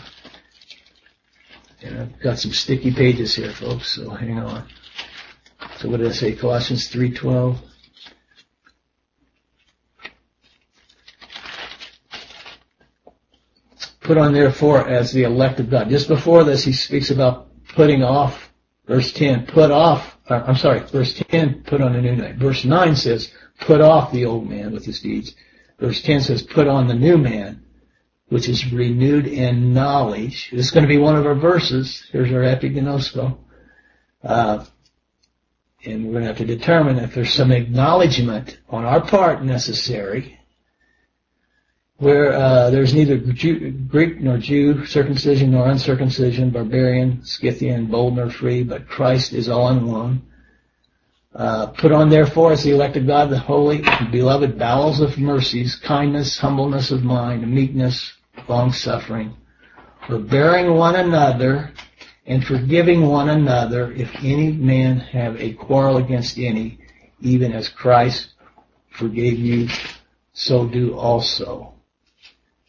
And 1.82 2.00
I've 2.00 2.20
got 2.20 2.38
some 2.38 2.52
sticky 2.52 2.92
pages 2.92 3.34
here, 3.34 3.50
folks, 3.50 3.96
so 3.96 4.10
hang 4.10 4.38
on. 4.38 4.68
So 5.78 5.88
what 5.90 5.98
did 5.98 6.08
I 6.08 6.12
say? 6.12 6.34
Colossians 6.34 6.88
3.12. 6.88 7.58
Put 14.00 14.18
on 14.18 14.32
therefore 14.32 14.86
as 14.86 15.12
the 15.12 15.24
elect 15.24 15.58
of 15.58 15.68
God. 15.68 15.88
Just 15.90 16.06
before 16.06 16.44
this, 16.44 16.64
he 16.64 16.72
speaks 16.72 17.10
about 17.10 17.48
putting 17.74 18.04
off, 18.04 18.52
verse 18.86 19.12
10, 19.12 19.46
put 19.46 19.72
off, 19.72 20.15
uh, 20.28 20.42
I'm 20.46 20.56
sorry, 20.56 20.80
verse 20.80 21.14
10, 21.14 21.62
put 21.62 21.80
on 21.80 21.94
a 21.94 22.02
new 22.02 22.16
man. 22.16 22.38
Verse 22.38 22.64
9 22.64 22.96
says, 22.96 23.32
put 23.60 23.80
off 23.80 24.12
the 24.12 24.24
old 24.24 24.48
man 24.48 24.72
with 24.72 24.84
his 24.84 25.00
deeds. 25.00 25.34
Verse 25.78 26.02
10 26.02 26.22
says, 26.22 26.42
put 26.42 26.66
on 26.66 26.88
the 26.88 26.94
new 26.94 27.16
man, 27.16 27.64
which 28.28 28.48
is 28.48 28.72
renewed 28.72 29.26
in 29.26 29.72
knowledge. 29.72 30.50
This 30.50 30.66
is 30.66 30.70
going 30.70 30.84
to 30.84 30.88
be 30.88 30.98
one 30.98 31.16
of 31.16 31.26
our 31.26 31.34
verses. 31.34 32.06
Here's 32.10 32.32
our 32.32 32.40
epiginosko. 32.40 33.38
Uh, 34.22 34.64
and 35.84 36.06
we're 36.06 36.12
going 36.12 36.22
to 36.22 36.28
have 36.28 36.38
to 36.38 36.44
determine 36.44 36.98
if 36.98 37.14
there's 37.14 37.32
some 37.32 37.52
acknowledgement 37.52 38.58
on 38.68 38.84
our 38.84 39.00
part 39.00 39.44
necessary 39.44 40.35
where 41.98 42.32
uh, 42.32 42.70
there's 42.70 42.94
neither 42.94 43.16
Jew, 43.16 43.70
Greek 43.70 44.20
nor 44.20 44.36
Jew, 44.36 44.84
circumcision 44.84 45.52
nor 45.52 45.68
uncircumcision, 45.68 46.50
barbarian, 46.50 47.24
Scythian, 47.24 47.86
bold 47.86 48.16
nor 48.16 48.30
free, 48.30 48.62
but 48.62 48.86
Christ 48.86 49.32
is 49.32 49.48
all 49.48 49.70
in 49.70 49.86
one. 49.86 50.22
Uh, 51.34 51.66
put 51.68 51.92
on 51.92 52.08
therefore 52.08 52.52
as 52.52 52.64
the 52.64 52.70
elect 52.70 52.96
of 52.96 53.06
God, 53.06 53.30
the 53.30 53.38
holy, 53.38 53.82
beloved 54.10 54.58
bowels 54.58 55.00
of 55.00 55.18
mercies, 55.18 55.76
kindness, 55.76 56.38
humbleness 56.38 56.90
of 56.90 57.02
mind, 57.02 57.50
meekness, 57.50 58.12
long 58.48 58.72
suffering, 58.72 59.34
forbearing 60.06 60.74
one 60.74 60.96
another, 60.96 61.72
and 62.26 62.44
forgiving 62.44 63.06
one 63.06 63.28
another, 63.28 63.92
if 63.92 64.10
any 64.16 64.50
man 64.52 64.98
have 64.98 65.40
a 65.40 65.52
quarrel 65.54 65.96
against 65.98 66.38
any, 66.38 66.78
even 67.20 67.52
as 67.52 67.68
Christ 67.68 68.30
forgave 68.90 69.38
you, 69.38 69.68
so 70.32 70.66
do 70.66 70.96
also 70.98 71.75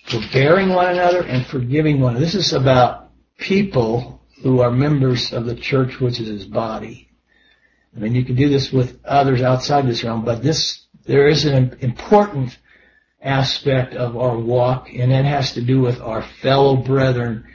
forbearing 0.07 0.69
one 0.69 0.89
another 0.89 1.21
and 1.21 1.45
forgiving 1.45 1.99
one 1.99 2.11
another. 2.11 2.25
This 2.25 2.35
is 2.35 2.53
about 2.53 3.09
people 3.37 4.21
who 4.41 4.61
are 4.61 4.71
members 4.71 5.33
of 5.33 5.45
the 5.45 5.55
church, 5.55 5.99
which 5.99 6.19
is 6.19 6.27
his 6.27 6.45
body. 6.45 7.09
I 7.95 7.99
mean, 7.99 8.15
you 8.15 8.23
can 8.23 8.35
do 8.35 8.49
this 8.49 8.71
with 8.71 8.99
others 9.03 9.41
outside 9.41 9.87
this 9.87 10.03
realm, 10.03 10.23
but 10.23 10.43
this, 10.43 10.85
there 11.05 11.27
is 11.27 11.45
an 11.45 11.77
important 11.81 12.57
aspect 13.21 13.95
of 13.95 14.15
our 14.15 14.37
walk, 14.37 14.89
and 14.93 15.11
that 15.11 15.25
has 15.25 15.53
to 15.53 15.61
do 15.61 15.81
with 15.81 15.99
our 15.99 16.21
fellow 16.21 16.77
brethren 16.77 17.45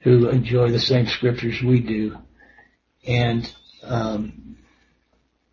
who 0.00 0.28
enjoy 0.28 0.70
the 0.70 0.78
same 0.78 1.06
scriptures 1.06 1.60
we 1.62 1.80
do. 1.80 2.16
And, 3.06 3.52
um, 3.82 4.56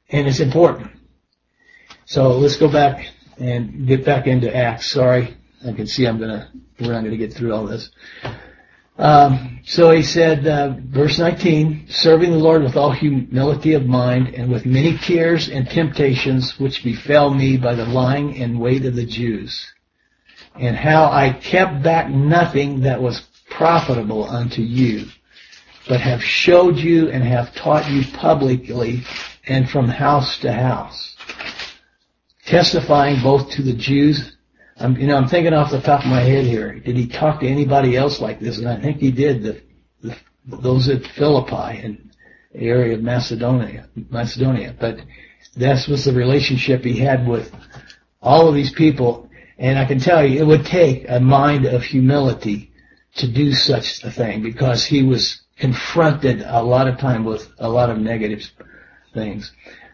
and 0.10 0.28
it's 0.28 0.40
important. 0.40 0.92
So 2.06 2.38
let's 2.38 2.58
go 2.58 2.72
back 2.72 3.10
and 3.38 3.88
get 3.88 4.06
back 4.06 4.28
into 4.28 4.56
Acts. 4.56 4.92
Sorry. 4.92 5.36
I 5.66 5.72
can 5.74 5.88
see 5.88 6.06
I'm 6.06 6.20
gonna, 6.20 6.52
we're 6.80 6.94
not 6.94 7.04
gonna 7.04 7.18
get 7.18 7.34
through 7.34 7.54
all 7.54 7.66
this. 7.66 7.90
Um, 9.00 9.60
so 9.64 9.92
he 9.92 10.02
said, 10.02 10.48
uh, 10.48 10.76
verse 10.80 11.20
19, 11.20 11.86
serving 11.90 12.32
the 12.32 12.38
Lord 12.38 12.64
with 12.64 12.76
all 12.76 12.92
humility 12.92 13.74
of 13.74 13.86
mind 13.86 14.30
and 14.30 14.52
with 14.52 14.66
many 14.66 14.98
tears 14.98 15.50
and 15.50 15.70
temptations 15.70 16.60
which 16.60 16.84
befell 16.84 17.32
me 17.32 17.58
by 17.58 17.76
the 17.76 17.86
lying 17.86 18.42
and 18.42 18.60
wait 18.60 18.86
of 18.86 18.96
the 18.96 19.06
Jews, 19.06 19.72
and 20.56 20.76
how 20.76 21.12
I 21.12 21.32
kept 21.32 21.84
back 21.84 22.10
nothing 22.10 22.82
that 22.82 23.02
was 23.02 23.22
profitable 23.50 24.28
unto 24.28 24.62
you, 24.62 25.06
but 25.88 26.02
have 26.02 26.24
showed 26.24 26.78
you 26.78 27.10
and 27.10 27.24
have 27.24 27.54
taught 27.54 27.90
you 27.90 28.04
publicly 28.14 29.04
and 29.48 29.70
from 29.70 29.88
house 29.88 30.40
to 30.40 30.52
house, 30.52 31.16
testifying 32.46 33.22
both 33.22 33.52
to 33.52 33.62
the 33.62 33.74
Jews 33.74 34.37
I'm, 34.80 34.96
you 34.98 35.08
know, 35.08 35.18
I'm 35.18 35.28
thinking 35.28 35.54
off 35.54 35.72
the 35.72 35.82
top 35.82 36.02
of 36.02 36.08
my 36.08 36.22
head 36.22 36.46
here. 36.46 36.74
Did 36.80 36.96
he 36.96 37.08
talk 37.08 37.40
to 37.40 37.48
anybody 37.48 37.98
else 37.98 38.22
like 38.22 38.40
this? 38.40 38.60
And 38.60 38.68
I 38.68 38.80
think 38.80 39.00
he 39.00 39.12
did. 39.12 39.44
The, 39.44 39.62
the 40.02 40.16
those 40.46 40.88
at 40.88 41.06
Philippi 41.06 41.82
and 41.84 42.12
the 42.54 42.62
area 42.62 42.96
of 42.96 43.02
Macedonia, 43.02 43.88
Macedonia. 44.10 44.76
But 44.80 45.00
that 45.58 45.88
was 45.88 46.06
the 46.06 46.14
relationship 46.14 46.84
he 46.84 46.98
had 46.98 47.28
with 47.28 47.54
all 48.22 48.48
of 48.48 48.56
these 48.56 48.72
people. 48.72 49.30
And 49.58 49.78
I 49.80 49.86
can 49.86 50.00
tell 50.00 50.26
you, 50.26 50.40
it 50.40 50.46
would 50.46 50.66
take 50.66 51.06
a 51.10 51.20
mind 51.20 51.66
of 51.66 51.84
humility 51.84 52.72
to 53.16 53.28
do 53.28 53.54
such 53.54 54.04
a 54.04 54.12
thing 54.12 54.44
because 54.44 54.86
he 54.86 55.04
was 55.04 55.42
confronted 55.58 56.44
a 56.46 56.62
lot 56.62 56.88
of 56.88 57.00
time 57.00 57.26
with 57.26 57.50
a 57.58 57.68
lot 57.68 57.90
of 57.90 57.98
negative 57.98 58.44
things. 59.14 59.52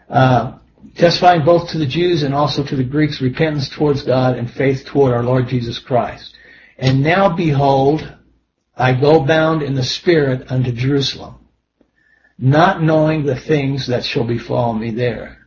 Uh, 0.09 0.57
testifying 0.95 1.45
both 1.45 1.69
to 1.69 1.77
the 1.77 1.85
Jews 1.85 2.23
and 2.23 2.33
also 2.33 2.63
to 2.63 2.75
the 2.75 2.83
Greeks 2.83 3.21
repentance 3.21 3.69
towards 3.69 4.03
God 4.03 4.37
and 4.37 4.49
faith 4.49 4.85
toward 4.85 5.13
our 5.13 5.23
Lord 5.23 5.47
Jesus 5.47 5.79
Christ. 5.79 6.35
And 6.77 7.01
now 7.01 7.35
behold, 7.35 8.17
I 8.75 8.93
go 8.93 9.23
bound 9.25 9.61
in 9.61 9.75
the 9.75 9.83
Spirit 9.83 10.51
unto 10.51 10.71
Jerusalem, 10.71 11.35
not 12.37 12.81
knowing 12.81 13.23
the 13.23 13.39
things 13.39 13.87
that 13.87 14.03
shall 14.03 14.23
befall 14.23 14.73
me 14.73 14.91
there, 14.91 15.37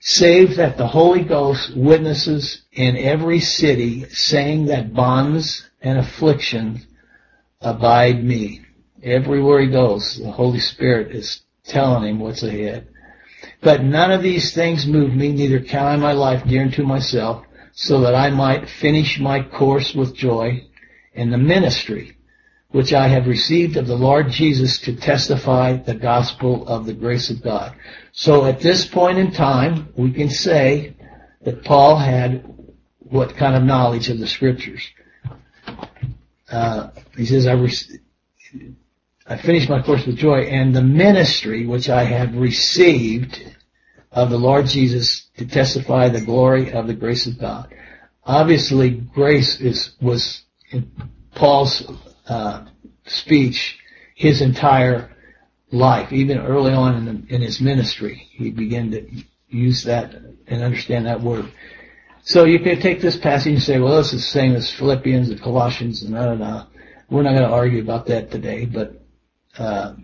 save 0.00 0.56
that 0.56 0.76
the 0.76 0.86
Holy 0.86 1.24
Ghost 1.24 1.76
witnesses 1.76 2.62
in 2.72 2.96
every 2.96 3.40
city, 3.40 4.04
saying 4.10 4.66
that 4.66 4.94
bonds 4.94 5.68
and 5.80 5.98
afflictions 5.98 6.86
abide 7.60 8.22
me. 8.22 8.62
Everywhere 9.02 9.60
he 9.60 9.68
goes, 9.68 10.18
the 10.18 10.30
Holy 10.30 10.60
Spirit 10.60 11.14
is 11.14 11.40
telling 11.64 12.08
him 12.08 12.20
what's 12.20 12.42
ahead. 12.42 12.88
But 13.62 13.82
none 13.82 14.10
of 14.10 14.22
these 14.22 14.54
things 14.54 14.86
move 14.86 15.14
me, 15.14 15.32
neither 15.32 15.60
count 15.60 15.88
I 15.88 15.96
my 15.96 16.12
life 16.12 16.46
dear 16.46 16.62
unto 16.62 16.82
myself, 16.82 17.44
so 17.72 18.00
that 18.00 18.14
I 18.14 18.30
might 18.30 18.68
finish 18.68 19.18
my 19.18 19.42
course 19.42 19.94
with 19.94 20.14
joy 20.14 20.66
in 21.12 21.30
the 21.30 21.38
ministry 21.38 22.16
which 22.70 22.92
I 22.92 23.08
have 23.08 23.26
received 23.26 23.76
of 23.76 23.86
the 23.86 23.96
Lord 23.96 24.30
Jesus 24.30 24.78
to 24.80 24.94
testify 24.94 25.72
the 25.76 25.94
gospel 25.94 26.66
of 26.68 26.86
the 26.86 26.92
grace 26.92 27.28
of 27.30 27.42
God. 27.42 27.74
So 28.12 28.44
at 28.44 28.60
this 28.60 28.86
point 28.86 29.18
in 29.18 29.32
time, 29.32 29.88
we 29.96 30.12
can 30.12 30.30
say 30.30 30.94
that 31.42 31.64
Paul 31.64 31.96
had 31.96 32.44
what 32.98 33.36
kind 33.36 33.56
of 33.56 33.64
knowledge 33.64 34.08
of 34.08 34.20
the 34.20 34.28
scriptures. 34.28 34.88
Uh, 36.48 36.90
he 37.16 37.26
says, 37.26 37.46
I, 37.46 37.52
re- 37.52 37.72
I 39.30 39.36
finished 39.36 39.70
my 39.70 39.80
course 39.80 40.04
with 40.06 40.16
joy 40.16 40.40
and 40.40 40.74
the 40.74 40.82
ministry 40.82 41.64
which 41.64 41.88
I 41.88 42.02
have 42.02 42.34
received 42.34 43.40
of 44.10 44.28
the 44.28 44.36
Lord 44.36 44.66
Jesus 44.66 45.28
to 45.36 45.46
testify 45.46 46.08
the 46.08 46.20
glory 46.20 46.72
of 46.72 46.88
the 46.88 46.94
grace 46.94 47.28
of 47.28 47.38
God. 47.38 47.72
Obviously, 48.24 48.90
grace 48.90 49.60
is 49.60 49.92
was 50.02 50.42
in 50.72 50.90
Paul's 51.36 51.88
uh, 52.26 52.64
speech 53.06 53.78
his 54.16 54.40
entire 54.40 55.14
life, 55.70 56.12
even 56.12 56.38
early 56.38 56.72
on 56.72 56.96
in, 56.96 57.04
the, 57.04 57.34
in 57.34 57.40
his 57.40 57.60
ministry. 57.60 58.26
He 58.32 58.50
began 58.50 58.90
to 58.90 59.08
use 59.48 59.84
that 59.84 60.12
and 60.48 60.60
understand 60.60 61.06
that 61.06 61.20
word. 61.20 61.52
So 62.22 62.46
you 62.46 62.58
can 62.58 62.80
take 62.80 63.00
this 63.00 63.16
passage 63.16 63.52
and 63.52 63.62
say, 63.62 63.78
well, 63.78 63.96
this 63.98 64.12
is 64.12 64.24
the 64.24 64.30
same 64.30 64.56
as 64.56 64.72
Philippians 64.72 65.30
and 65.30 65.40
Colossians 65.40 66.02
and 66.02 66.14
da 66.14 66.26
da 66.26 66.34
da. 66.34 66.66
we're 67.08 67.22
not 67.22 67.36
going 67.36 67.48
to 67.48 67.54
argue 67.54 67.80
about 67.80 68.06
that 68.06 68.32
today, 68.32 68.64
but, 68.64 68.99
uh, 69.60 69.94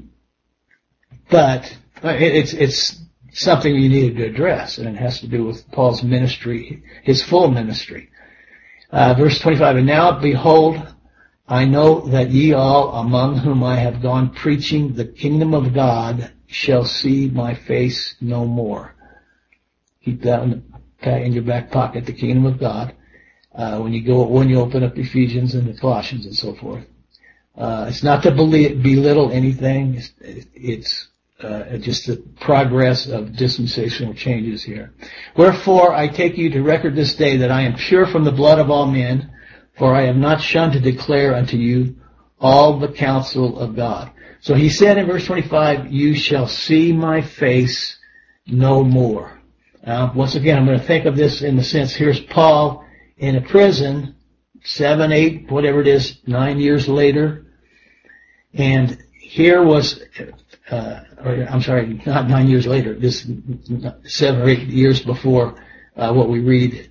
but 1.31 1.77
it's, 2.03 2.53
it's 2.53 3.01
something 3.33 3.75
you 3.75 3.89
needed 3.89 4.17
to 4.17 4.27
address 4.27 4.79
and 4.79 4.87
it 4.87 4.97
has 4.97 5.21
to 5.21 5.27
do 5.27 5.45
with 5.45 5.71
Paul's 5.73 6.03
ministry, 6.03 6.83
his 7.03 7.23
full 7.23 7.49
ministry. 7.51 8.11
Uh, 8.91 9.15
verse 9.15 9.39
25, 9.41 9.77
and 9.77 9.87
now 9.87 10.21
behold, 10.21 10.95
I 11.49 11.65
know 11.65 12.07
that 12.09 12.31
ye 12.31 12.53
all 12.53 12.93
among 12.95 13.39
whom 13.39 13.65
I 13.65 13.77
have 13.77 14.03
gone 14.03 14.31
preaching 14.31 14.95
the 14.95 15.07
kingdom 15.07 15.55
of 15.55 15.73
God 15.73 16.33
shall 16.47 16.85
see 16.85 17.29
my 17.29 17.55
face 17.55 18.15
no 18.21 18.45
more. 18.45 18.95
Keep 20.05 20.23
that 20.23 20.43
in 20.43 21.33
your 21.33 21.43
back 21.43 21.71
pocket, 21.71 22.05
the 22.05 22.13
kingdom 22.13 22.47
of 22.47 22.61
God. 22.61 22.95
Uh, 23.55 23.79
when 23.79 23.93
you 23.93 24.05
go, 24.05 24.27
when 24.27 24.51
you 24.51 24.61
open 24.61 24.85
up 24.85 24.99
Ephesians 24.99 25.55
and 25.55 25.67
the 25.67 25.81
Colossians 25.81 26.27
and 26.27 26.37
so 26.37 26.55
forth. 26.55 26.85
Uh, 27.57 27.87
it's 27.89 28.03
not 28.03 28.23
to 28.23 28.31
belittle 28.31 29.33
anything. 29.33 29.95
It's, 29.95 30.13
it's 30.21 31.09
uh, 31.41 31.77
just 31.79 32.07
the 32.07 32.17
progress 32.41 33.07
of 33.07 33.37
dispensational 33.37 34.15
changes 34.15 34.63
here. 34.63 34.93
Wherefore 35.37 35.95
I 35.95 36.09
take 36.09 36.37
you 36.37 36.51
to 36.51 36.63
record 36.63 36.95
this 36.95 37.15
day 37.15 37.39
that 37.39 37.51
I 37.51 37.63
am 37.63 37.77
pure 37.77 38.07
from 38.07 38.25
the 38.25 38.33
blood 38.33 38.59
of 38.59 38.71
all 38.71 38.87
men, 38.87 39.33
for 39.79 39.95
I 39.95 40.03
have 40.03 40.17
not 40.17 40.41
shunned 40.41 40.73
to 40.75 40.81
declare 40.81 41.35
unto 41.35 41.57
you 41.57 41.97
all 42.39 42.79
the 42.79 42.93
counsel 42.93 43.59
of 43.59 43.77
God. 43.77 44.11
So 44.41 44.55
he 44.55 44.69
said 44.69 44.99
in 44.99 45.07
verse 45.07 45.27
25, 45.27 45.93
you 45.93 46.15
shall 46.15 46.47
see 46.47 46.93
my 46.93 47.23
face 47.23 47.99
no 48.47 48.85
more. 48.85 49.41
Now, 49.85 50.13
once 50.15 50.35
again, 50.35 50.59
I'm 50.59 50.67
going 50.67 50.79
to 50.79 50.87
think 50.87 51.07
of 51.07 51.17
this 51.17 51.43
in 51.43 51.57
the 51.57 51.65
sense, 51.65 51.95
here's 51.95 52.21
Paul 52.21 52.85
in 53.17 53.37
a 53.37 53.41
prison, 53.41 54.17
seven, 54.63 55.13
eight, 55.13 55.51
whatever 55.51 55.81
it 55.81 55.87
is, 55.87 56.19
nine 56.27 56.59
years 56.59 56.89
later, 56.89 57.46
and 58.57 59.03
here 59.19 59.63
was, 59.63 60.01
uh, 60.71 61.01
or 61.23 61.47
I'm 61.51 61.61
sorry, 61.61 62.01
not 62.07 62.29
nine 62.29 62.49
years 62.49 62.67
later, 62.67 62.95
this 62.95 63.29
seven 64.05 64.41
or 64.41 64.49
eight 64.49 64.69
years 64.69 65.03
before 65.03 65.63
uh, 65.97 66.13
what 66.13 66.31
we 66.31 66.41
read 66.41 66.91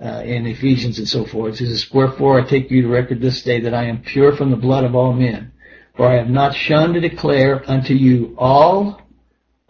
uh, 0.00 0.22
in 0.24 0.46
Ephesians 0.46 0.98
and 0.98 1.08
so 1.08 1.24
forth. 1.24 1.54
It 1.54 1.66
says, 1.66 1.90
Wherefore 1.92 2.40
I 2.40 2.46
take 2.46 2.70
you 2.70 2.82
to 2.82 2.88
record 2.88 3.20
this 3.20 3.42
day 3.42 3.60
that 3.60 3.74
I 3.74 3.86
am 3.86 4.02
pure 4.02 4.36
from 4.36 4.50
the 4.50 4.56
blood 4.56 4.84
of 4.84 4.94
all 4.94 5.12
men. 5.12 5.52
For 5.96 6.06
I 6.06 6.14
have 6.14 6.30
not 6.30 6.54
shunned 6.54 6.94
to 6.94 7.00
declare 7.00 7.68
unto 7.68 7.94
you 7.94 8.36
all 8.38 9.02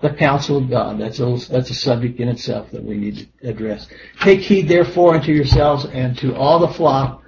the 0.02 0.10
counsel 0.10 0.58
of 0.58 0.68
God. 0.68 1.00
That's 1.00 1.20
a, 1.20 1.36
that's 1.50 1.70
a 1.70 1.74
subject 1.74 2.20
in 2.20 2.28
itself 2.28 2.70
that 2.72 2.84
we 2.84 2.96
need 2.96 3.28
to 3.40 3.48
address. 3.48 3.88
Take 4.20 4.40
heed 4.40 4.68
therefore 4.68 5.14
unto 5.14 5.32
yourselves 5.32 5.86
and 5.86 6.16
to 6.18 6.36
all 6.36 6.58
the 6.58 6.74
flock 6.74 7.22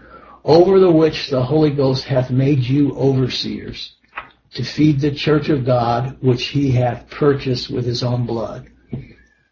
over 0.44 0.78
the 0.78 0.90
which 0.90 1.30
the 1.30 1.42
Holy 1.42 1.70
Ghost 1.70 2.04
hath 2.04 2.30
made 2.30 2.60
you 2.60 2.92
overseers 2.96 3.94
to 4.54 4.64
feed 4.64 5.00
the 5.00 5.12
church 5.12 5.48
of 5.48 5.64
God 5.64 6.18
which 6.20 6.48
he 6.48 6.72
hath 6.72 7.08
purchased 7.10 7.70
with 7.70 7.84
his 7.84 8.02
own 8.02 8.26
blood. 8.26 8.70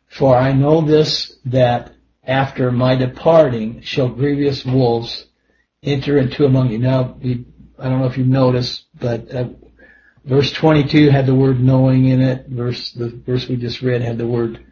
For 0.08 0.36
I 0.36 0.52
know 0.52 0.80
this 0.80 1.36
that 1.46 1.94
after 2.24 2.70
my 2.70 2.96
departing 2.96 3.80
shall 3.82 4.08
grievous 4.08 4.64
wolves 4.64 5.26
enter 5.82 6.18
into 6.18 6.44
among 6.44 6.70
you. 6.70 6.78
Now, 6.78 7.16
I 7.78 7.88
don't 7.88 8.00
know 8.00 8.06
if 8.06 8.18
you've 8.18 8.26
noticed, 8.26 8.84
but 8.98 9.34
uh, 9.34 9.48
verse 10.24 10.52
22 10.52 11.10
had 11.10 11.26
the 11.26 11.34
word 11.34 11.60
knowing 11.60 12.08
in 12.08 12.20
it. 12.20 12.46
Verse 12.48 12.92
the 12.92 13.08
verse 13.08 13.48
we 13.48 13.56
just 13.56 13.82
read 13.82 14.02
had 14.02 14.18
the 14.18 14.26
word 14.26 14.64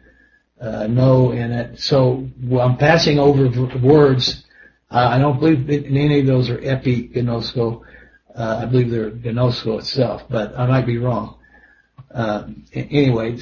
uh, 0.61 0.87
know 0.87 1.31
in 1.31 1.51
it. 1.51 1.79
So 1.79 2.27
well, 2.43 2.67
I'm 2.67 2.77
passing 2.77 3.17
over 3.17 3.47
words. 3.79 4.43
Uh, 4.91 5.07
I 5.11 5.17
don't 5.19 5.39
believe 5.39 5.69
in 5.69 5.97
any 5.97 6.19
of 6.19 6.27
those 6.27 6.49
are 6.49 6.57
epiginosko. 6.57 7.81
Uh, 8.39 8.61
I 8.61 8.65
believe 8.67 8.89
they're 8.89 9.11
gnosko 9.11 9.79
itself, 9.79 10.23
but 10.29 10.57
I 10.57 10.65
might 10.65 10.85
be 10.85 10.97
wrong. 10.97 11.39
Uh, 12.09 12.47
anyway, 12.73 13.37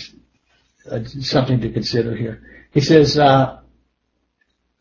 uh, 0.90 1.04
something 1.04 1.62
to 1.62 1.72
consider 1.72 2.16
here. 2.16 2.42
He 2.72 2.82
says, 2.82 3.16
uh, 3.20 3.60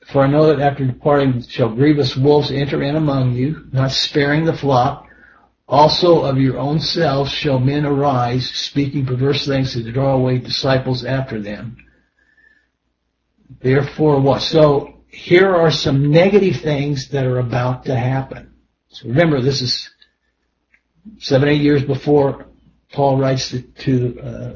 for 0.06 0.22
I 0.22 0.26
know 0.28 0.46
that 0.46 0.60
after 0.60 0.86
departing 0.86 1.42
shall 1.42 1.68
grievous 1.68 2.16
wolves 2.16 2.50
enter 2.50 2.82
in 2.82 2.96
among 2.96 3.34
you, 3.34 3.66
not 3.72 3.90
sparing 3.90 4.46
the 4.46 4.56
flock. 4.56 5.06
Also 5.68 6.22
of 6.22 6.38
your 6.38 6.56
own 6.58 6.80
selves 6.80 7.30
shall 7.30 7.58
men 7.58 7.84
arise, 7.84 8.48
speaking 8.48 9.04
perverse 9.04 9.46
things 9.46 9.74
to 9.74 9.92
draw 9.92 10.14
away 10.14 10.38
disciples 10.38 11.04
after 11.04 11.42
them. 11.42 11.76
Therefore 13.60 14.20
what? 14.20 14.40
So 14.40 15.00
here 15.08 15.54
are 15.54 15.70
some 15.70 16.10
negative 16.10 16.62
things 16.62 17.08
that 17.08 17.26
are 17.26 17.38
about 17.38 17.84
to 17.84 17.96
happen. 17.96 18.54
So 18.88 19.08
remember, 19.08 19.42
this 19.42 19.60
is 19.60 19.90
seven, 21.18 21.48
eight 21.48 21.62
years 21.62 21.82
before 21.82 22.46
Paul 22.92 23.18
writes 23.18 23.50
to, 23.50 23.62
to, 23.62 24.20
uh, 24.20 24.52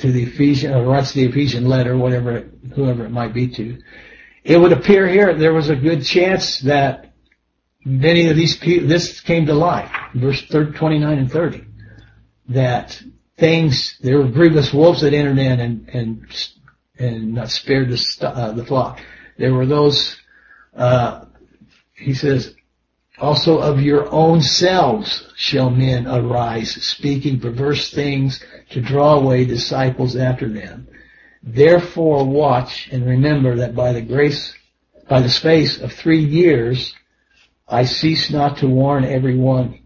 to 0.00 0.12
the 0.12 0.24
Ephesian, 0.24 0.74
or 0.74 0.84
writes 0.84 1.12
the 1.12 1.24
Ephesian 1.24 1.66
letter, 1.66 1.96
whatever, 1.96 2.48
whoever 2.74 3.04
it 3.04 3.10
might 3.10 3.34
be 3.34 3.48
to. 3.48 3.78
It 4.44 4.58
would 4.58 4.72
appear 4.72 5.08
here 5.08 5.34
there 5.34 5.52
was 5.52 5.68
a 5.68 5.76
good 5.76 6.04
chance 6.04 6.60
that 6.60 7.12
many 7.84 8.28
of 8.28 8.36
these 8.36 8.56
people, 8.56 8.88
this 8.88 9.20
came 9.20 9.46
to 9.46 9.54
life, 9.54 9.90
verse 10.14 10.42
30, 10.46 10.72
29 10.78 11.18
and 11.18 11.30
30, 11.30 11.64
that 12.50 13.02
things, 13.38 13.98
there 14.02 14.18
were 14.18 14.28
grievous 14.28 14.72
wolves 14.72 15.02
that 15.02 15.14
entered 15.14 15.38
in 15.38 15.60
and, 15.60 15.88
and, 15.88 16.50
and 16.98 17.34
not 17.34 17.50
spared 17.50 17.90
the, 17.90 18.04
uh, 18.22 18.52
the 18.52 18.64
flock. 18.64 19.00
There 19.36 19.54
were 19.54 19.66
those, 19.66 20.16
uh, 20.76 21.26
he 21.94 22.14
says, 22.14 22.54
also 23.20 23.58
of 23.58 23.80
your 23.80 24.12
own 24.12 24.40
selves 24.40 25.26
shall 25.36 25.70
men 25.70 26.06
arise, 26.06 26.70
speaking 26.84 27.40
perverse 27.40 27.90
things 27.90 28.42
to 28.70 28.80
draw 28.80 29.14
away 29.14 29.44
disciples 29.44 30.16
after 30.16 30.48
them. 30.48 30.88
Therefore 31.42 32.24
watch 32.24 32.88
and 32.92 33.06
remember 33.06 33.56
that 33.56 33.74
by 33.74 33.92
the 33.92 34.02
grace, 34.02 34.54
by 35.08 35.20
the 35.20 35.30
space 35.30 35.80
of 35.80 35.92
three 35.92 36.24
years, 36.24 36.94
I 37.66 37.84
cease 37.84 38.30
not 38.30 38.58
to 38.58 38.68
warn 38.68 39.04
everyone, 39.04 39.78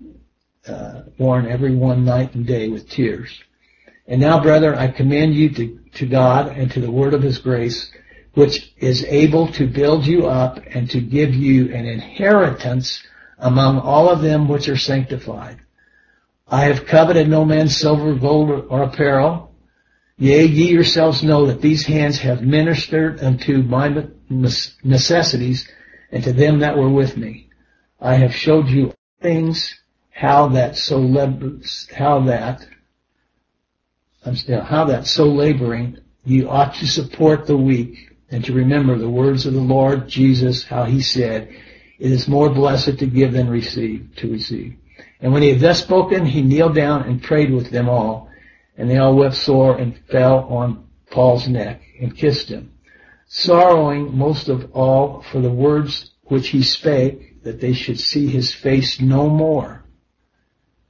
uh, 0.66 1.03
warn 1.18 1.47
everyone 1.47 2.05
night 2.05 2.35
and 2.35 2.47
day 2.47 2.68
with 2.68 2.88
tears. 2.88 3.42
And 4.07 4.21
now, 4.21 4.42
brethren, 4.42 4.79
I 4.79 4.88
commend 4.88 5.35
you 5.35 5.51
to, 5.51 5.79
to 5.95 6.07
God 6.07 6.49
and 6.57 6.71
to 6.73 6.81
the 6.81 6.90
word 6.90 7.14
of 7.14 7.23
his 7.23 7.38
grace, 7.38 7.90
which 8.35 8.73
is 8.79 9.05
able 9.05 9.49
to 9.53 9.66
build 9.66 10.07
you 10.07 10.27
up 10.27 10.61
and 10.66 10.88
to 10.90 11.01
give 11.01 11.35
you 11.35 11.73
an 11.73 11.87
inheritance 11.87 13.03
among 13.43 13.81
all 13.81 14.09
of 14.09 14.23
them 14.23 14.49
which 14.49 14.69
are 14.69 14.77
sanctified. 14.79 15.59
I 16.49 16.65
have 16.67 16.87
coveted 16.87 17.29
no 17.29 17.45
man's 17.45 17.77
silver, 17.77 18.15
gold, 18.15 18.67
or 18.71 18.83
apparel. 18.83 19.55
Yea, 20.17 20.45
ye 20.45 20.71
yourselves 20.71 21.23
know 21.23 21.47
that 21.47 21.61
these 21.61 21.85
hands 21.85 22.19
have 22.21 22.43
ministered 22.43 23.23
unto 23.23 23.63
my 23.63 24.07
necessities 24.31 25.69
and 26.13 26.23
to 26.23 26.33
them 26.33 26.61
that 26.61 26.77
were 26.77 26.89
with 26.89 27.17
me. 27.17 27.49
I 28.01 28.15
have 28.15 28.35
showed 28.35 28.69
you 28.69 28.95
things, 29.21 29.75
how 30.11 30.49
that 30.49 30.77
so 30.77 30.99
how 31.97 32.21
that, 32.21 32.67
I'm 34.25 34.37
still, 34.37 34.63
how 34.63 34.85
that 34.85 35.07
so 35.07 35.25
laboring, 35.25 35.99
you 36.25 36.49
ought 36.49 36.75
to 36.75 36.87
support 36.87 37.47
the 37.47 37.57
weak 37.57 38.17
and 38.31 38.45
to 38.45 38.53
remember 38.53 38.97
the 38.99 39.11
words 39.11 39.47
of 39.47 39.55
the 39.55 39.61
Lord 39.61 40.09
Jesus, 40.09 40.65
how 40.65 40.85
he 40.85 41.01
said, 41.01 41.53
it 42.03 42.11
is 42.11 42.27
more 42.27 42.51
blessed 42.51 42.99
to 42.99 43.07
give 43.07 43.33
than 43.33 43.49
receive, 43.49 44.09
to 44.17 44.29
receive. 44.29 44.75
And 45.21 45.33
when 45.33 45.43
he 45.43 45.51
had 45.51 45.61
thus 45.61 45.81
spoken, 45.81 46.27
he 46.27 46.43
kneeled 46.43 46.75
down 46.75 47.03
and 47.05 47.23
prayed 47.23 47.53
with 47.53 47.71
them 47.71 47.88
all. 47.88 48.29
And 48.77 48.91
they 48.91 48.99
all 48.99 49.15
wept 49.15 49.37
sore 49.37 49.79
and 49.79 49.97
fell 50.11 50.41
on 50.49 50.88
Paul's 51.12 51.47
neck 51.47 51.81
and 52.01 52.17
kissed 52.17 52.49
him, 52.49 52.73
sorrowing 53.29 54.19
most 54.19 54.49
of 54.49 54.73
all 54.73 55.23
for 55.31 55.41
the 55.41 55.53
words 55.53 56.11
which 56.25 56.49
he 56.49 56.65
spake, 56.65 57.45
that 57.45 57.61
they 57.61 57.73
should 57.73 58.01
see 58.01 58.27
his 58.27 58.53
face 58.53 59.01
no 59.01 59.29
more. 59.29 59.85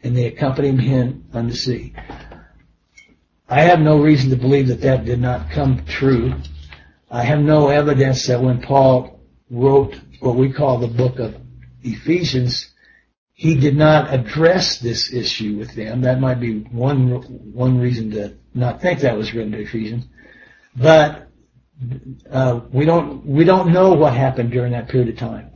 And 0.03 0.17
they 0.17 0.25
accompanied 0.25 0.81
him 0.81 1.27
unto 1.35 1.53
sea. 1.53 1.93
I 3.51 3.61
have 3.61 3.81
no 3.81 3.99
reason 3.99 4.31
to 4.31 4.37
believe 4.37 4.69
that 4.69 4.81
that 4.81 5.05
did 5.05 5.21
not 5.21 5.51
come 5.51 5.85
true. 5.85 6.37
I 7.11 7.23
have 7.23 7.41
no 7.41 7.69
evidence 7.69 8.27
that 8.29 8.41
when 8.41 8.63
Paul 8.63 9.21
wrote 9.51 10.01
what 10.23 10.37
we 10.37 10.53
call 10.53 10.79
the 10.79 10.87
book 10.87 11.19
of 11.19 11.37
Ephesians, 11.83 12.71
he 13.33 13.57
did 13.57 13.77
not 13.77 14.15
address 14.15 14.79
this 14.79 15.13
issue 15.13 15.57
with 15.57 15.75
them. 15.75 16.03
That 16.03 16.21
might 16.21 16.39
be 16.39 16.61
one 16.61 17.11
one 17.53 17.79
reason 17.79 18.13
to 18.13 18.35
not 18.55 18.81
think 18.81 19.01
that 19.01 19.17
was 19.17 19.35
written 19.35 19.53
to 19.53 19.59
Ephesians, 19.59 20.05
but 20.77 21.29
uh, 22.31 22.61
we 22.71 22.85
don't 22.85 23.27
we 23.27 23.45
don't 23.45 23.73
know 23.73 23.95
what 23.95 24.15
happened 24.15 24.53
during 24.53 24.73
that 24.73 24.89
period 24.89 25.09
of 25.09 25.17
time. 25.17 25.51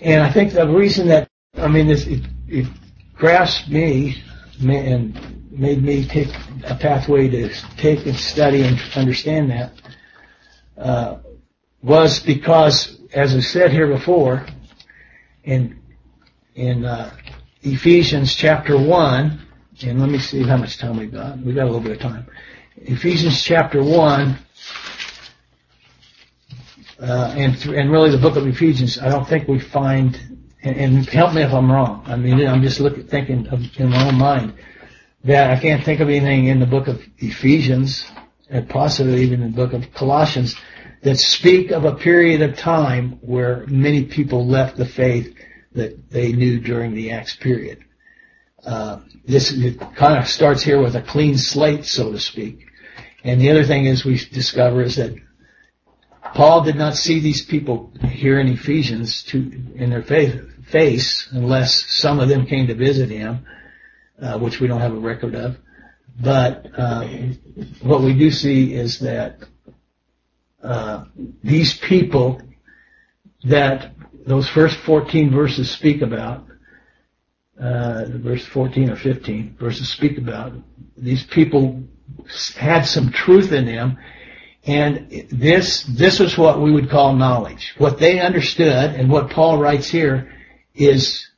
And 0.00 0.20
I 0.22 0.32
think 0.32 0.52
the 0.52 0.66
reason 0.66 1.06
that 1.08 1.28
I 1.56 1.68
mean 1.68 1.86
this 1.86 2.06
it, 2.06 2.24
it 2.48 2.66
grasped 3.14 3.68
me 3.68 4.20
and 4.60 5.50
made 5.52 5.80
me 5.80 6.04
take 6.04 6.34
a 6.66 6.74
pathway 6.74 7.28
to 7.28 7.48
take 7.76 8.04
and 8.06 8.16
study 8.16 8.62
and 8.62 8.80
understand 8.96 9.50
that 9.52 9.72
uh, 10.76 11.18
was 11.82 12.18
because 12.18 12.98
as 13.14 13.34
I 13.34 13.40
said 13.40 13.70
here 13.70 13.86
before, 13.86 14.44
and 15.44 15.80
in 16.56 16.84
uh, 16.84 17.14
Ephesians 17.62 18.34
chapter 18.34 18.76
1, 18.76 19.40
and 19.82 20.00
let 20.00 20.10
me 20.10 20.18
see 20.18 20.42
how 20.42 20.56
much 20.56 20.78
time 20.78 20.98
we 20.98 21.06
got. 21.06 21.38
We 21.38 21.52
got 21.52 21.64
a 21.64 21.66
little 21.66 21.80
bit 21.80 21.92
of 21.92 22.00
time. 22.00 22.26
Ephesians 22.76 23.42
chapter 23.42 23.82
1, 23.82 24.38
uh, 27.00 27.34
and, 27.36 27.56
th- 27.56 27.76
and 27.76 27.90
really 27.90 28.10
the 28.10 28.18
book 28.18 28.36
of 28.36 28.46
Ephesians, 28.46 28.98
I 28.98 29.08
don't 29.08 29.28
think 29.28 29.46
we 29.46 29.60
find, 29.60 30.18
and, 30.62 30.76
and 30.76 31.06
help 31.06 31.34
me 31.34 31.42
if 31.42 31.52
I'm 31.52 31.70
wrong. 31.70 32.02
I 32.06 32.16
mean, 32.16 32.44
I'm 32.46 32.62
just 32.62 32.80
looking, 32.80 33.06
thinking 33.06 33.46
of, 33.48 33.60
in 33.78 33.90
my 33.90 34.08
own 34.08 34.16
mind 34.16 34.54
that 35.22 35.50
I 35.50 35.60
can't 35.60 35.84
think 35.84 36.00
of 36.00 36.08
anything 36.08 36.46
in 36.46 36.58
the 36.58 36.66
book 36.66 36.88
of 36.88 37.00
Ephesians, 37.18 38.04
and 38.50 38.68
possibly 38.68 39.22
even 39.22 39.40
in 39.40 39.52
the 39.52 39.56
book 39.56 39.72
of 39.72 39.92
Colossians, 39.94 40.56
that 41.04 41.18
speak 41.18 41.70
of 41.70 41.84
a 41.84 41.94
period 41.94 42.40
of 42.40 42.56
time 42.56 43.18
where 43.20 43.66
many 43.66 44.04
people 44.04 44.46
left 44.46 44.76
the 44.78 44.86
faith 44.86 45.36
that 45.72 46.10
they 46.10 46.32
knew 46.32 46.58
during 46.58 46.94
the 46.94 47.12
Acts 47.12 47.36
period. 47.36 47.84
Uh, 48.64 49.00
this 49.26 49.52
kind 49.96 50.18
of 50.18 50.26
starts 50.26 50.62
here 50.62 50.80
with 50.80 50.96
a 50.96 51.02
clean 51.02 51.36
slate, 51.36 51.84
so 51.84 52.10
to 52.10 52.18
speak. 52.18 52.66
And 53.22 53.38
the 53.38 53.50
other 53.50 53.64
thing 53.64 53.84
is 53.84 54.04
we 54.04 54.16
discover 54.16 54.82
is 54.82 54.96
that 54.96 55.14
Paul 56.34 56.62
did 56.62 56.76
not 56.76 56.96
see 56.96 57.20
these 57.20 57.44
people 57.44 57.92
here 58.08 58.40
in 58.40 58.48
Ephesians 58.48 59.22
to, 59.24 59.38
in 59.74 59.90
their 59.90 60.02
faith, 60.02 60.40
face 60.68 61.28
unless 61.32 61.84
some 61.92 62.18
of 62.18 62.30
them 62.30 62.46
came 62.46 62.66
to 62.68 62.74
visit 62.74 63.10
him, 63.10 63.46
uh, 64.22 64.38
which 64.38 64.58
we 64.58 64.66
don't 64.66 64.80
have 64.80 64.94
a 64.94 64.98
record 64.98 65.34
of. 65.34 65.58
But 66.18 66.66
uh, 66.78 67.06
what 67.82 68.00
we 68.00 68.14
do 68.14 68.30
see 68.30 68.72
is 68.72 69.00
that 69.00 69.40
uh, 70.64 71.04
these 71.42 71.76
people 71.78 72.40
that 73.44 73.92
those 74.26 74.48
first 74.48 74.78
14 74.78 75.30
verses 75.30 75.70
speak 75.70 76.00
about, 76.00 76.46
uh, 77.60 78.04
verse 78.08 78.44
14 78.46 78.90
or 78.90 78.96
15 78.96 79.56
verses 79.60 79.88
speak 79.90 80.16
about, 80.18 80.54
these 80.96 81.22
people 81.24 81.82
had 82.56 82.82
some 82.82 83.12
truth 83.12 83.52
in 83.52 83.66
them, 83.66 83.98
and 84.64 85.26
this 85.30 85.82
this 85.82 86.20
is 86.20 86.38
what 86.38 86.60
we 86.60 86.72
would 86.72 86.88
call 86.88 87.14
knowledge. 87.14 87.74
What 87.76 87.98
they 87.98 88.20
understood, 88.20 88.94
and 88.94 89.10
what 89.10 89.30
Paul 89.30 89.58
writes 89.58 89.88
here, 89.88 90.32
is 90.74 91.28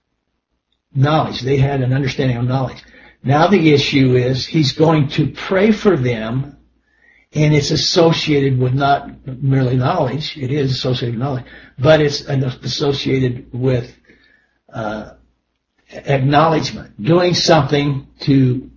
knowledge. 0.95 1.41
They 1.41 1.57
had 1.57 1.81
an 1.81 1.93
understanding 1.93 2.37
of 2.37 2.45
knowledge. 2.45 2.83
Now 3.25 3.49
the 3.49 3.75
issue 3.75 4.15
is 4.15 4.47
he's 4.47 4.73
going 4.73 5.09
to 5.11 5.33
pray 5.33 5.73
for 5.73 5.97
them, 5.97 6.56
and 7.37 7.55
it's 7.55 7.71
associated 7.71 8.59
with 8.59 8.73
not 8.73 9.27
merely 9.27 9.77
knowledge. 9.77 10.39
It 10.39 10.51
is 10.51 10.73
associated 10.73 11.17
with 11.17 11.23
knowledge, 11.23 11.45
but 11.79 12.01
it's 12.01 12.23
associated 12.23 13.53
with 13.53 13.95
uh, 14.73 15.11
acknowledgement, 15.91 17.01
doing 17.03 17.35
something 17.35 18.09
to 18.21 18.71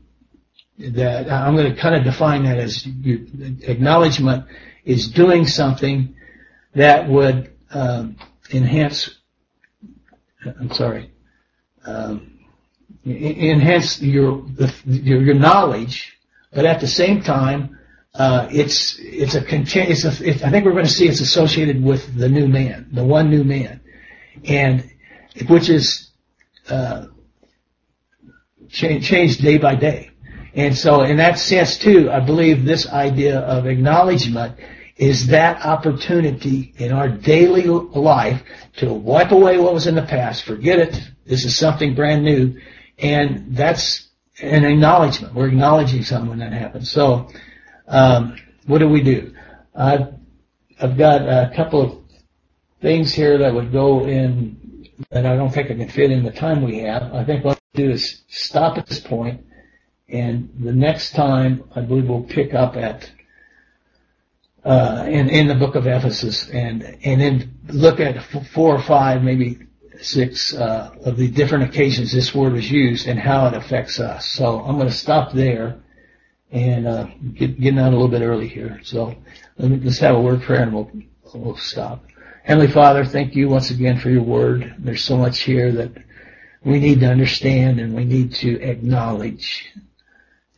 that 0.77 1.31
I'm 1.31 1.55
going 1.55 1.73
to 1.73 1.81
kind 1.81 1.95
of 1.95 2.03
define 2.03 2.43
that 2.43 2.57
as 2.57 2.85
acknowledgement 2.85 4.45
is 4.85 5.09
doing 5.09 5.45
something 5.45 6.15
that 6.75 7.07
would 7.09 7.53
um, 7.71 8.17
enhance. 8.51 9.19
I'm 10.45 10.71
sorry. 10.71 11.11
Um, 11.85 12.39
enhance 13.05 14.01
your, 14.01 14.45
your 14.85 15.21
your 15.21 15.33
knowledge, 15.35 16.17
but 16.51 16.65
at 16.65 16.81
the 16.81 16.87
same 16.87 17.21
time, 17.23 17.78
uh, 18.13 18.47
it's 18.51 18.97
it's 18.99 19.35
a. 19.35 19.43
It's 19.47 20.43
I 20.43 20.49
think 20.49 20.65
we're 20.65 20.73
going 20.73 20.85
to 20.85 20.91
see 20.91 21.07
it's 21.07 21.21
associated 21.21 21.83
with 21.83 22.17
the 22.17 22.27
new 22.27 22.47
man, 22.47 22.89
the 22.91 23.03
one 23.03 23.29
new 23.29 23.43
man, 23.43 23.81
and 24.43 24.89
which 25.47 25.69
is 25.69 26.09
uh, 26.69 27.05
changed 28.69 29.41
day 29.41 29.57
by 29.57 29.75
day. 29.75 30.11
And 30.53 30.75
so 30.77 31.03
in 31.03 31.17
that 31.17 31.37
sense 31.39 31.77
too, 31.77 32.09
I 32.11 32.19
believe 32.19 32.65
this 32.65 32.87
idea 32.87 33.39
of 33.39 33.67
acknowledgement 33.67 34.57
is 34.97 35.27
that 35.27 35.65
opportunity 35.65 36.73
in 36.77 36.91
our 36.91 37.07
daily 37.07 37.63
life 37.67 38.43
to 38.77 38.91
wipe 38.91 39.31
away 39.31 39.57
what 39.57 39.73
was 39.73 39.87
in 39.87 39.95
the 39.95 40.01
past, 40.01 40.43
forget 40.43 40.79
it, 40.79 41.01
this 41.25 41.45
is 41.45 41.57
something 41.57 41.95
brand 41.95 42.23
new, 42.23 42.59
and 42.97 43.55
that's 43.55 44.09
an 44.41 44.65
acknowledgement. 44.65 45.33
We're 45.33 45.47
acknowledging 45.47 46.03
something 46.03 46.29
when 46.29 46.39
that 46.39 46.51
happens. 46.51 46.91
So, 46.91 47.29
um, 47.89 48.37
what 48.65 48.79
do 48.79 48.87
we 48.87 49.01
do? 49.01 49.33
I've, 49.75 50.13
I've 50.81 50.97
got 50.97 51.21
a 51.21 51.51
couple 51.55 51.81
of 51.81 51.97
things 52.81 53.13
here 53.13 53.37
that 53.39 53.53
would 53.53 53.71
go 53.71 54.05
in 54.05 54.87
that 55.11 55.25
I 55.25 55.35
don't 55.35 55.53
think 55.53 55.69
I 55.69 55.75
can 55.75 55.89
fit 55.89 56.11
in 56.11 56.23
the 56.23 56.31
time 56.31 56.63
we 56.63 56.79
have. 56.79 57.13
I 57.13 57.23
think 57.25 57.43
what 57.43 57.59
we'll 57.73 57.87
do 57.87 57.91
is 57.91 58.23
stop 58.27 58.77
at 58.77 58.87
this 58.87 58.99
point 58.99 59.45
and 60.11 60.49
the 60.59 60.73
next 60.73 61.11
time, 61.11 61.63
I 61.75 61.81
believe 61.81 62.09
we'll 62.09 62.23
pick 62.23 62.53
up 62.53 62.75
at 62.75 63.11
uh, 64.65 65.05
in 65.07 65.29
in 65.29 65.47
the 65.47 65.55
book 65.55 65.75
of 65.75 65.87
Ephesus, 65.87 66.49
and 66.49 66.83
and 67.03 67.21
then 67.21 67.59
look 67.67 67.99
at 67.99 68.21
four 68.53 68.75
or 68.75 68.81
five, 68.81 69.23
maybe 69.23 69.59
six 70.01 70.53
uh, 70.53 70.95
of 71.05 71.17
the 71.17 71.29
different 71.29 71.63
occasions 71.63 72.11
this 72.11 72.33
word 72.33 72.55
is 72.55 72.71
used 72.71 73.07
and 73.07 73.19
how 73.19 73.47
it 73.47 73.53
affects 73.53 73.99
us. 73.99 74.25
So 74.25 74.61
I'm 74.61 74.75
going 74.75 74.87
to 74.87 74.93
stop 74.93 75.31
there 75.33 75.79
and 76.51 76.87
uh, 76.87 77.07
get, 77.33 77.59
getting 77.59 77.79
out 77.79 77.89
a 77.89 77.95
little 77.95 78.07
bit 78.07 78.21
early 78.21 78.47
here. 78.47 78.79
So 78.83 79.15
let 79.57 79.71
me, 79.71 79.79
let's 79.83 79.99
have 79.99 80.15
a 80.15 80.21
word 80.21 80.41
prayer 80.41 80.63
and 80.63 80.73
we'll 80.73 80.91
we'll 81.33 81.57
stop. 81.57 82.03
Heavenly 82.43 82.71
Father, 82.71 83.05
thank 83.05 83.35
you 83.35 83.49
once 83.49 83.69
again 83.69 83.99
for 83.99 84.09
your 84.09 84.23
word. 84.23 84.75
There's 84.79 85.03
so 85.03 85.17
much 85.17 85.41
here 85.41 85.71
that 85.73 85.91
we 86.63 86.79
need 86.79 87.01
to 87.01 87.05
understand 87.07 87.79
and 87.79 87.93
we 87.93 88.05
need 88.05 88.33
to 88.35 88.59
acknowledge. 88.61 89.69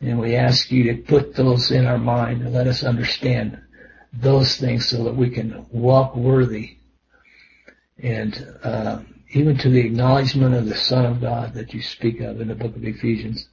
And 0.00 0.18
we 0.18 0.34
ask 0.34 0.70
you 0.70 0.84
to 0.84 1.02
put 1.02 1.36
those 1.36 1.70
in 1.70 1.86
our 1.86 1.98
mind 1.98 2.42
and 2.42 2.52
let 2.52 2.66
us 2.66 2.82
understand 2.82 3.60
those 4.12 4.56
things 4.56 4.88
so 4.88 5.04
that 5.04 5.14
we 5.14 5.30
can 5.30 5.66
walk 5.70 6.16
worthy 6.16 6.76
and 7.98 8.46
uh, 8.62 9.00
even 9.30 9.56
to 9.58 9.70
the 9.70 9.80
acknowledgement 9.80 10.54
of 10.54 10.66
the 10.66 10.74
Son 10.74 11.06
of 11.06 11.20
God 11.20 11.54
that 11.54 11.72
you 11.72 11.80
speak 11.80 12.20
of 12.20 12.40
in 12.40 12.48
the 12.48 12.54
book 12.54 12.74
of 12.74 12.84
Ephesians. 12.84 13.48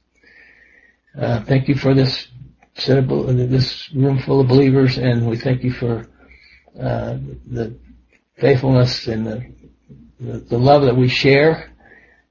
Uh, 1.18 1.42
thank 1.44 1.68
you 1.68 1.74
for 1.74 1.94
this 1.94 2.28
set 2.74 2.98
of, 2.98 3.08
this 3.50 3.90
room 3.94 4.18
full 4.20 4.40
of 4.40 4.48
believers, 4.48 4.96
and 4.96 5.28
we 5.28 5.36
thank 5.36 5.62
you 5.62 5.72
for 5.72 6.06
uh, 6.78 7.18
the 7.46 7.76
faithfulness 8.38 9.06
and 9.06 9.26
the, 9.26 9.52
the, 10.20 10.38
the 10.38 10.58
love 10.58 10.82
that 10.82 10.96
we 10.96 11.08
share, 11.08 11.72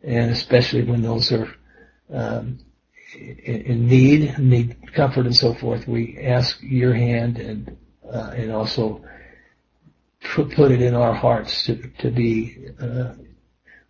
and 0.02 0.32
especially 0.32 0.84
when 0.84 1.02
those 1.02 1.32
are 1.32 1.54
um, 2.14 2.60
in 3.16 3.88
need, 3.88 4.38
need 4.40 4.94
comfort 4.94 5.26
and 5.26 5.36
so 5.36 5.54
forth, 5.54 5.88
we 5.88 6.18
ask 6.20 6.58
your 6.62 6.94
hand 6.94 7.38
and 7.38 7.78
uh, 8.12 8.34
and 8.36 8.52
also 8.52 9.04
put 10.22 10.72
it 10.72 10.82
in 10.82 10.96
our 10.96 11.14
hearts 11.14 11.64
to 11.66 11.76
to 12.00 12.10
be 12.12 12.70
uh, 12.80 13.14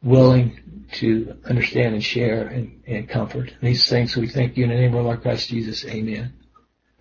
willing 0.02 0.86
to 0.94 1.38
understand 1.46 1.94
and 1.94 2.04
share 2.04 2.48
and, 2.48 2.82
and 2.88 3.08
comfort 3.08 3.54
these 3.62 3.88
things. 3.88 4.16
We 4.16 4.28
thank 4.28 4.58
you 4.58 4.64
in 4.64 4.70
the 4.70 4.76
name 4.76 4.92
of 4.92 4.98
our 4.98 5.04
Lord 5.04 5.22
Christ 5.22 5.50
Jesus. 5.50 5.86
Amen. 5.86 6.34